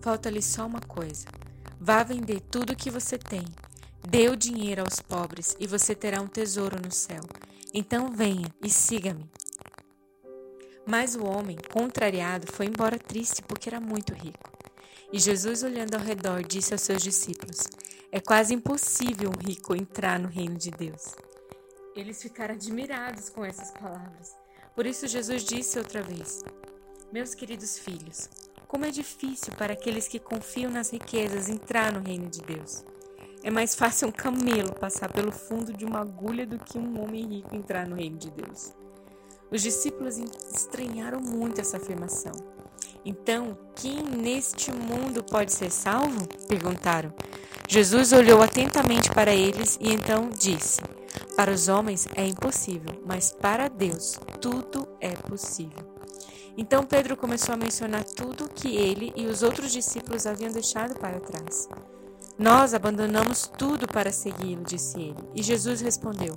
Falta-lhe 0.00 0.42
só 0.42 0.66
uma 0.66 0.80
coisa. 0.80 1.26
Vá 1.80 2.02
vender 2.02 2.40
tudo 2.40 2.72
o 2.72 2.76
que 2.76 2.90
você 2.90 3.16
tem. 3.16 3.44
Dê 4.06 4.28
o 4.28 4.36
dinheiro 4.36 4.82
aos 4.82 5.00
pobres 5.00 5.56
e 5.58 5.66
você 5.66 5.94
terá 5.94 6.20
um 6.20 6.26
tesouro 6.26 6.76
no 6.84 6.90
céu. 6.92 7.22
Então 7.74 8.10
venha 8.10 8.52
e 8.62 8.68
siga-me. 8.68 9.30
Mas 10.86 11.14
o 11.14 11.24
homem, 11.24 11.56
contrariado, 11.72 12.52
foi 12.52 12.66
embora 12.66 12.98
triste 12.98 13.40
porque 13.42 13.68
era 13.68 13.80
muito 13.80 14.12
rico. 14.12 14.50
E 15.12 15.18
Jesus, 15.18 15.62
olhando 15.62 15.94
ao 15.94 16.00
redor, 16.00 16.42
disse 16.42 16.74
aos 16.74 16.82
seus 16.82 17.02
discípulos: 17.02 17.60
É 18.10 18.20
quase 18.20 18.52
impossível 18.52 19.30
um 19.30 19.46
rico 19.46 19.76
entrar 19.76 20.18
no 20.18 20.28
reino 20.28 20.56
de 20.56 20.70
Deus. 20.70 21.14
Eles 21.94 22.20
ficaram 22.20 22.54
admirados 22.54 23.28
com 23.28 23.44
essas 23.44 23.70
palavras. 23.70 24.34
Por 24.74 24.86
isso, 24.86 25.06
Jesus 25.06 25.44
disse 25.44 25.78
outra 25.78 26.02
vez: 26.02 26.42
Meus 27.12 27.34
queridos 27.34 27.78
filhos, 27.78 28.28
como 28.66 28.84
é 28.84 28.90
difícil 28.90 29.52
para 29.56 29.74
aqueles 29.74 30.08
que 30.08 30.18
confiam 30.18 30.70
nas 30.70 30.90
riquezas 30.90 31.48
entrar 31.48 31.92
no 31.92 32.00
reino 32.00 32.28
de 32.28 32.40
Deus. 32.40 32.84
É 33.44 33.50
mais 33.50 33.74
fácil 33.74 34.06
um 34.06 34.12
camelo 34.12 34.72
passar 34.72 35.12
pelo 35.12 35.32
fundo 35.32 35.72
de 35.72 35.84
uma 35.84 36.00
agulha 36.00 36.46
do 36.46 36.58
que 36.60 36.78
um 36.78 37.02
homem 37.02 37.26
rico 37.26 37.56
entrar 37.56 37.88
no 37.88 37.96
reino 37.96 38.16
de 38.16 38.30
Deus. 38.30 38.72
Os 39.50 39.60
discípulos 39.60 40.16
estranharam 40.16 41.20
muito 41.20 41.60
essa 41.60 41.76
afirmação. 41.76 42.32
Então, 43.04 43.58
quem 43.74 44.00
neste 44.00 44.70
mundo 44.70 45.24
pode 45.24 45.52
ser 45.52 45.70
salvo? 45.70 46.26
perguntaram. 46.48 47.12
Jesus 47.68 48.12
olhou 48.12 48.40
atentamente 48.40 49.10
para 49.10 49.34
eles 49.34 49.76
e 49.80 49.92
então 49.92 50.30
disse: 50.30 50.80
Para 51.36 51.50
os 51.50 51.66
homens 51.66 52.06
é 52.14 52.24
impossível, 52.24 53.02
mas 53.04 53.32
para 53.32 53.68
Deus 53.68 54.20
tudo 54.40 54.86
é 55.00 55.10
possível. 55.10 55.92
Então 56.56 56.84
Pedro 56.84 57.16
começou 57.16 57.54
a 57.54 57.58
mencionar 57.58 58.04
tudo 58.04 58.48
que 58.48 58.76
ele 58.76 59.12
e 59.16 59.26
os 59.26 59.42
outros 59.42 59.72
discípulos 59.72 60.26
haviam 60.26 60.52
deixado 60.52 60.94
para 61.00 61.18
trás. 61.18 61.68
Nós 62.38 62.74
abandonamos 62.74 63.50
tudo 63.58 63.86
para 63.86 64.10
segui-lo, 64.10 64.64
disse 64.64 64.98
ele. 64.98 65.18
E 65.34 65.42
Jesus 65.42 65.80
respondeu: 65.80 66.34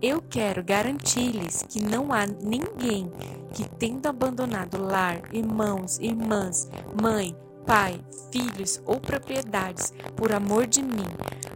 Eu 0.00 0.22
quero 0.22 0.62
garantir-lhes 0.62 1.64
que 1.68 1.82
não 1.82 2.12
há 2.12 2.26
ninguém 2.26 3.10
que, 3.54 3.68
tendo 3.68 4.06
abandonado 4.06 4.80
lar, 4.80 5.22
irmãos, 5.32 5.98
irmãs, 5.98 6.68
mãe, 7.00 7.36
pai, 7.66 8.00
filhos 8.30 8.80
ou 8.84 9.00
propriedades 9.00 9.92
por 10.16 10.32
amor 10.32 10.66
de 10.66 10.82
mim, 10.82 11.08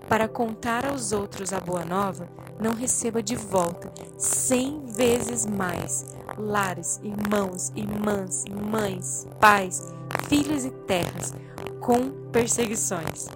para 0.08 0.28
contar 0.28 0.86
aos 0.86 1.12
outros 1.12 1.52
a 1.52 1.60
boa 1.60 1.84
nova, 1.84 2.28
não 2.60 2.72
receba 2.72 3.22
de 3.22 3.36
volta 3.36 3.92
cem 4.16 4.84
vezes 4.86 5.44
mais 5.46 6.06
lares, 6.38 7.00
irmãos, 7.02 7.70
irmãs, 7.76 8.44
mães, 8.70 9.26
pais, 9.40 9.92
filhos 10.28 10.64
e 10.64 10.70
terras, 10.70 11.34
com 11.80 12.10
perseguições. 12.32 13.28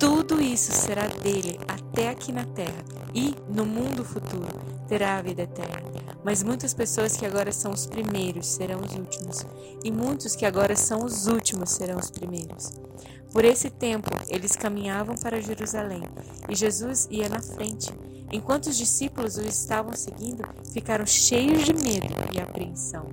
Tudo 0.00 0.40
isso 0.40 0.72
será 0.72 1.06
dele 1.08 1.60
até 1.68 2.08
aqui 2.08 2.32
na 2.32 2.46
terra 2.46 2.82
e, 3.14 3.36
no 3.50 3.66
mundo 3.66 4.02
futuro, 4.02 4.48
terá 4.88 5.18
a 5.18 5.22
vida 5.22 5.42
eterna. 5.42 5.90
Mas 6.24 6.42
muitas 6.42 6.72
pessoas 6.72 7.18
que 7.18 7.26
agora 7.26 7.52
são 7.52 7.70
os 7.70 7.84
primeiros 7.84 8.46
serão 8.46 8.80
os 8.80 8.94
últimos, 8.94 9.44
e 9.84 9.92
muitos 9.92 10.34
que 10.34 10.46
agora 10.46 10.74
são 10.74 11.04
os 11.04 11.26
últimos 11.26 11.72
serão 11.72 11.98
os 11.98 12.10
primeiros. 12.10 12.70
Por 13.30 13.44
esse 13.44 13.68
tempo, 13.68 14.08
eles 14.30 14.56
caminhavam 14.56 15.16
para 15.16 15.38
Jerusalém, 15.38 16.04
e 16.48 16.54
Jesus 16.56 17.06
ia 17.10 17.28
na 17.28 17.42
frente. 17.42 17.92
Enquanto 18.32 18.68
os 18.68 18.78
discípulos 18.78 19.36
o 19.36 19.42
estavam 19.42 19.94
seguindo, 19.94 20.42
ficaram 20.72 21.04
cheios 21.04 21.62
de 21.62 21.74
medo 21.74 22.14
e 22.32 22.40
apreensão. 22.40 23.06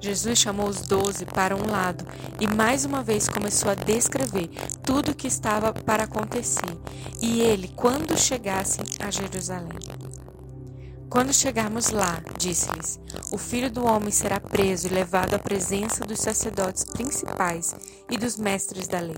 Jesus 0.00 0.38
chamou 0.38 0.68
os 0.68 0.82
doze 0.82 1.24
para 1.24 1.56
um 1.56 1.70
lado 1.70 2.04
e 2.40 2.46
mais 2.46 2.84
uma 2.84 3.02
vez 3.02 3.28
começou 3.28 3.70
a 3.70 3.74
descrever 3.74 4.48
tudo 4.84 5.12
o 5.12 5.14
que 5.14 5.26
estava 5.26 5.72
para 5.72 6.04
acontecer, 6.04 6.76
e 7.20 7.40
ele, 7.40 7.68
quando 7.74 8.16
chegasse 8.16 8.80
a 9.00 9.10
Jerusalém. 9.10 9.78
Quando 11.08 11.32
chegarmos 11.32 11.90
lá, 11.90 12.20
disse-lhes, 12.38 13.00
o 13.30 13.38
filho 13.38 13.70
do 13.70 13.84
homem 13.84 14.10
será 14.10 14.40
preso 14.40 14.86
e 14.86 14.90
levado 14.90 15.34
à 15.34 15.38
presença 15.38 16.04
dos 16.04 16.18
sacerdotes 16.18 16.84
principais 16.84 17.74
e 18.10 18.18
dos 18.18 18.36
mestres 18.36 18.88
da 18.88 19.00
lei. 19.00 19.14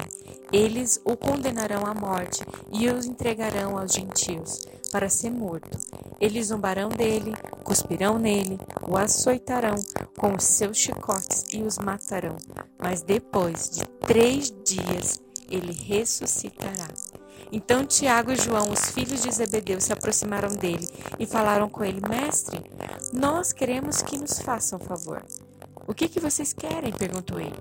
Eles 0.52 1.00
o 1.04 1.16
condenarão 1.16 1.86
à 1.86 1.94
morte 1.94 2.44
e 2.72 2.88
o 2.88 2.98
entregarão 2.98 3.78
aos 3.78 3.92
gentios 3.92 4.60
para 4.92 5.08
ser 5.08 5.30
morto. 5.30 5.78
Eles 6.20 6.46
zombarão 6.46 6.88
dele, 6.88 7.34
cuspirão 7.64 8.18
nele, 8.18 8.58
o 8.86 8.96
açoitarão 8.96 9.74
com 10.16 10.34
os 10.34 10.44
seus 10.44 10.76
chicotes 10.76 11.44
e 11.52 11.62
os 11.62 11.78
matarão. 11.78 12.36
Mas 12.78 13.02
depois 13.02 13.70
de 13.70 13.84
três 14.06 14.52
dias 14.64 15.20
ele 15.50 15.72
ressuscitará. 15.72 16.88
Então 17.50 17.84
Tiago 17.84 18.32
e 18.32 18.36
João, 18.36 18.70
os 18.70 18.90
filhos 18.90 19.22
de 19.22 19.32
Zebedeu, 19.32 19.80
se 19.80 19.92
aproximaram 19.92 20.50
dele 20.50 20.88
e 21.18 21.26
falaram 21.26 21.68
com 21.68 21.84
ele: 21.84 22.00
Mestre, 22.08 22.60
nós 23.12 23.52
queremos 23.52 24.02
que 24.02 24.18
nos 24.18 24.38
faça 24.40 24.76
um 24.76 24.80
favor. 24.80 25.24
O 25.88 25.94
que, 25.94 26.06
que 26.06 26.20
vocês 26.20 26.52
querem? 26.52 26.92
perguntou 26.92 27.40
ele. 27.40 27.56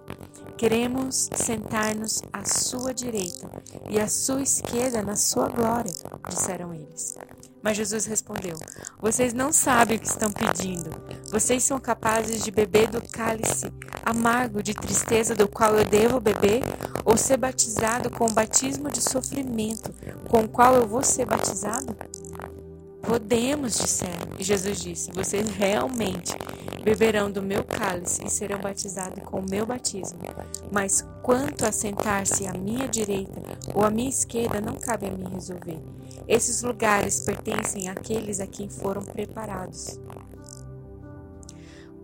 Queremos 0.58 1.30
sentar-nos 1.34 2.22
à 2.34 2.44
sua 2.44 2.94
direita 2.94 3.50
e 3.90 3.98
à 3.98 4.08
sua 4.10 4.42
esquerda 4.42 5.02
na 5.02 5.16
sua 5.16 5.48
glória, 5.48 5.94
disseram 6.30 6.74
eles. 6.74 7.18
Mas 7.64 7.78
Jesus 7.78 8.06
respondeu: 8.06 8.58
Vocês 9.00 9.34
não 9.34 9.54
sabem 9.54 9.98
o 9.98 10.00
que 10.02 10.08
estão 10.08 10.30
pedindo. 10.30 10.90
Vocês 11.32 11.64
são 11.64 11.80
capazes 11.80 12.44
de 12.44 12.52
beber 12.52 12.90
do 12.90 13.02
cálice 13.02 13.72
amargo 14.06 14.62
de 14.62 14.74
tristeza 14.74 15.34
do 15.34 15.48
qual 15.48 15.78
eu 15.78 15.86
devo 15.86 16.20
beber, 16.20 16.64
ou 17.06 17.16
ser 17.16 17.38
batizado 17.38 18.10
com 18.10 18.26
o 18.26 18.34
batismo 18.34 18.92
de 18.92 19.02
sofrimento 19.02 19.94
com 20.28 20.42
o 20.42 20.50
qual 20.50 20.76
eu 20.76 20.86
vou 20.86 21.02
ser 21.02 21.26
batizado? 21.26 21.96
Podemos, 23.08 23.78
disseram. 23.78 24.34
E 24.38 24.44
Jesus 24.44 24.82
disse: 24.82 25.12
Vocês 25.14 25.50
realmente 25.50 26.34
beberão 26.84 27.32
do 27.32 27.42
meu 27.42 27.64
cálice 27.64 28.26
e 28.26 28.30
serão 28.30 28.60
batizados 28.60 29.24
com 29.24 29.40
o 29.40 29.50
meu 29.50 29.66
batismo. 29.66 30.20
Mas 30.72 31.06
quanto 31.24 31.66
a 31.66 31.72
sentar-se 31.72 32.46
à 32.46 32.54
minha 32.54 32.88
direita 32.88 33.42
ou 33.74 33.86
à 33.86 33.90
minha 33.90 34.10
esquerda, 34.10 34.60
não 34.60 34.76
cabe 34.76 35.08
a 35.08 35.12
mim 35.12 35.30
resolver. 35.34 35.80
Esses 36.28 36.62
lugares 36.62 37.22
pertencem 37.22 37.88
àqueles 37.88 38.42
a 38.42 38.48
quem 38.48 38.70
foram 38.70 39.02
preparados. 39.02 39.98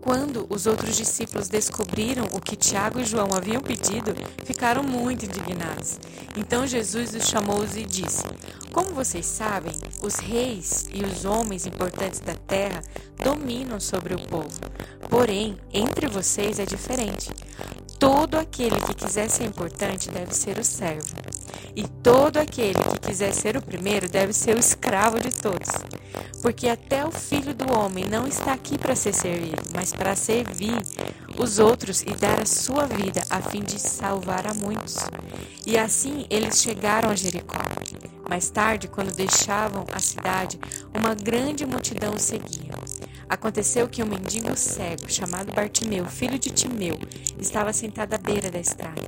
Quando 0.04 0.46
os 0.50 0.66
outros 0.66 0.98
discípulos 0.98 1.48
descobriram 1.48 2.24
o 2.34 2.38
que 2.38 2.56
Tiago 2.56 3.00
e 3.00 3.06
João 3.06 3.30
haviam 3.32 3.62
pedido, 3.62 4.14
ficaram 4.44 4.82
muito 4.82 5.24
indignados. 5.24 5.98
Então 6.36 6.66
Jesus 6.66 7.14
os 7.14 7.26
chamou 7.26 7.64
e 7.74 7.86
disse: 7.86 8.22
Como 8.70 8.90
vocês 8.90 9.24
sabem, 9.24 9.72
os 10.02 10.16
reis 10.16 10.84
e 10.92 11.02
os 11.02 11.24
homens 11.24 11.64
importantes 11.64 12.20
da 12.20 12.34
terra 12.34 12.82
dominam 13.16 13.80
sobre 13.80 14.14
o 14.14 14.20
povo. 14.28 14.60
Porém, 15.08 15.56
entre 15.72 16.06
vocês 16.06 16.58
é 16.58 16.66
diferente. 16.66 17.30
Todo 17.98 18.34
aquele 18.34 18.78
que 18.82 18.92
quiser 18.92 19.30
ser 19.30 19.44
importante 19.44 20.10
deve 20.10 20.34
ser 20.34 20.58
o 20.58 20.64
servo, 20.64 21.14
e 21.74 21.88
todo 21.88 22.36
aquele 22.36 22.74
que 22.74 23.08
quiser 23.08 23.32
ser 23.32 23.56
o 23.56 23.62
primeiro 23.62 24.06
deve 24.06 24.34
ser 24.34 24.54
o 24.54 24.60
escravo 24.60 25.18
de 25.18 25.30
todos. 25.30 25.70
Porque 26.42 26.68
até 26.68 27.06
o 27.06 27.10
filho 27.10 27.54
do 27.54 27.72
homem 27.72 28.04
não 28.04 28.26
está 28.26 28.52
aqui 28.52 28.76
para 28.76 28.94
ser 28.94 29.14
servido, 29.14 29.62
mas 29.74 29.93
para 29.96 30.14
servir 30.16 30.82
os 31.38 31.58
outros 31.58 32.02
e 32.02 32.10
dar 32.14 32.40
a 32.42 32.46
sua 32.46 32.86
vida 32.86 33.22
a 33.30 33.40
fim 33.40 33.62
de 33.62 33.78
salvar 33.80 34.46
a 34.46 34.54
muitos. 34.54 34.96
E 35.66 35.76
assim 35.78 36.26
eles 36.30 36.60
chegaram 36.60 37.10
a 37.10 37.16
Jericó. 37.16 37.58
Mais 38.28 38.48
tarde, 38.50 38.88
quando 38.88 39.14
deixavam 39.14 39.84
a 39.92 39.98
cidade, 39.98 40.58
uma 40.94 41.14
grande 41.14 41.66
multidão 41.66 42.18
seguia. 42.18 42.72
Aconteceu 43.28 43.88
que 43.88 44.02
um 44.02 44.06
mendigo 44.06 44.56
cego, 44.56 45.10
chamado 45.10 45.52
Bartimeu, 45.52 46.04
filho 46.06 46.38
de 46.38 46.50
Timeu, 46.50 46.98
estava 47.38 47.72
sentado 47.72 48.14
à 48.14 48.18
beira 48.18 48.50
da 48.50 48.58
estrada. 48.58 49.02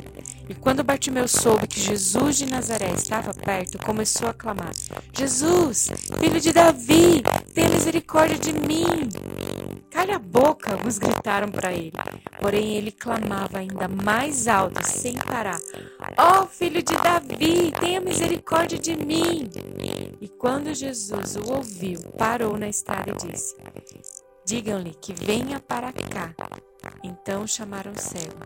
E 0.48 0.54
quando 0.54 0.84
Bartimeu 0.84 1.26
soube 1.26 1.66
que 1.66 1.80
Jesus 1.80 2.36
de 2.36 2.46
Nazaré 2.46 2.92
estava 2.92 3.34
perto, 3.34 3.78
começou 3.78 4.28
a 4.28 4.34
clamar: 4.34 4.72
Jesus, 5.12 5.88
filho 6.20 6.40
de 6.40 6.52
Davi, 6.52 7.22
tenha 7.52 7.68
misericórdia 7.68 8.38
de 8.38 8.52
mim. 8.52 9.08
Calha 9.96 10.16
a 10.16 10.18
boca, 10.18 10.72
alguns 10.72 10.98
gritaram 10.98 11.48
para 11.48 11.72
ele. 11.72 11.94
Porém, 12.38 12.76
ele 12.76 12.92
clamava 12.92 13.60
ainda 13.60 13.88
mais 13.88 14.46
alto, 14.46 14.84
sem 14.84 15.14
parar: 15.14 15.58
Ó 16.18 16.42
oh, 16.42 16.46
filho 16.46 16.82
de 16.82 16.92
Davi, 16.92 17.72
tenha 17.80 17.98
misericórdia 17.98 18.78
de 18.78 18.94
mim. 18.94 19.50
E 20.20 20.28
quando 20.28 20.74
Jesus 20.74 21.36
o 21.36 21.50
ouviu, 21.50 21.98
parou 22.18 22.58
na 22.58 22.68
estrada 22.68 23.10
e 23.10 23.32
disse: 23.32 23.56
Digam-lhe 24.44 24.94
que 25.00 25.14
venha 25.14 25.58
para 25.60 25.90
cá. 25.90 26.34
Então 27.02 27.46
chamaram 27.46 27.92
o 27.92 27.98
cego. 27.98 28.36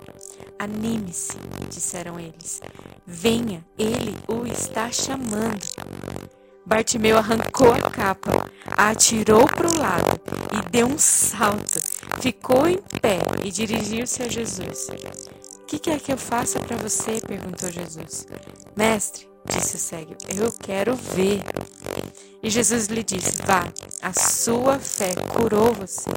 Anime-se, 0.57 1.37
disseram 1.69 2.21
eles. 2.21 2.61
Venha, 3.05 3.67
ele 3.77 4.17
o 4.29 4.47
está 4.47 4.89
chamando. 4.93 5.67
Bartimeu 6.71 7.19
arrancou 7.19 7.73
a 7.73 7.91
capa, 7.91 8.49
a 8.65 8.91
atirou 8.91 9.45
para 9.45 9.67
o 9.67 9.77
lado 9.77 10.21
e 10.53 10.71
deu 10.71 10.87
um 10.87 10.97
salto. 10.97 11.81
Ficou 12.21 12.69
em 12.69 12.79
pé 13.03 13.19
e 13.43 13.51
dirigiu-se 13.51 14.23
a 14.23 14.29
Jesus. 14.29 14.87
O 15.63 15.67
que 15.67 15.81
quer 15.81 15.99
que 15.99 16.13
eu 16.13 16.17
faça 16.17 16.61
para 16.61 16.77
você? 16.77 17.21
perguntou 17.27 17.73
Jesus. 17.73 18.25
Mestre, 18.77 19.29
disse 19.47 19.75
o 19.75 19.79
cego, 19.81 20.15
eu 20.29 20.53
quero 20.53 20.95
ver. 20.95 21.43
E 22.41 22.49
Jesus 22.49 22.87
lhe 22.87 23.03
disse: 23.03 23.43
Vá, 23.45 23.65
a 24.01 24.13
sua 24.13 24.79
fé 24.79 25.11
curou 25.29 25.75
você. 25.75 26.09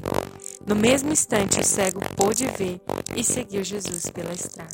No 0.64 0.76
mesmo 0.76 1.12
instante, 1.12 1.58
o 1.58 1.64
cego 1.64 2.00
pôde 2.14 2.46
ver 2.46 2.80
e 3.16 3.24
seguiu 3.24 3.64
Jesus 3.64 4.08
pela 4.08 4.32
estrada. 4.32 4.70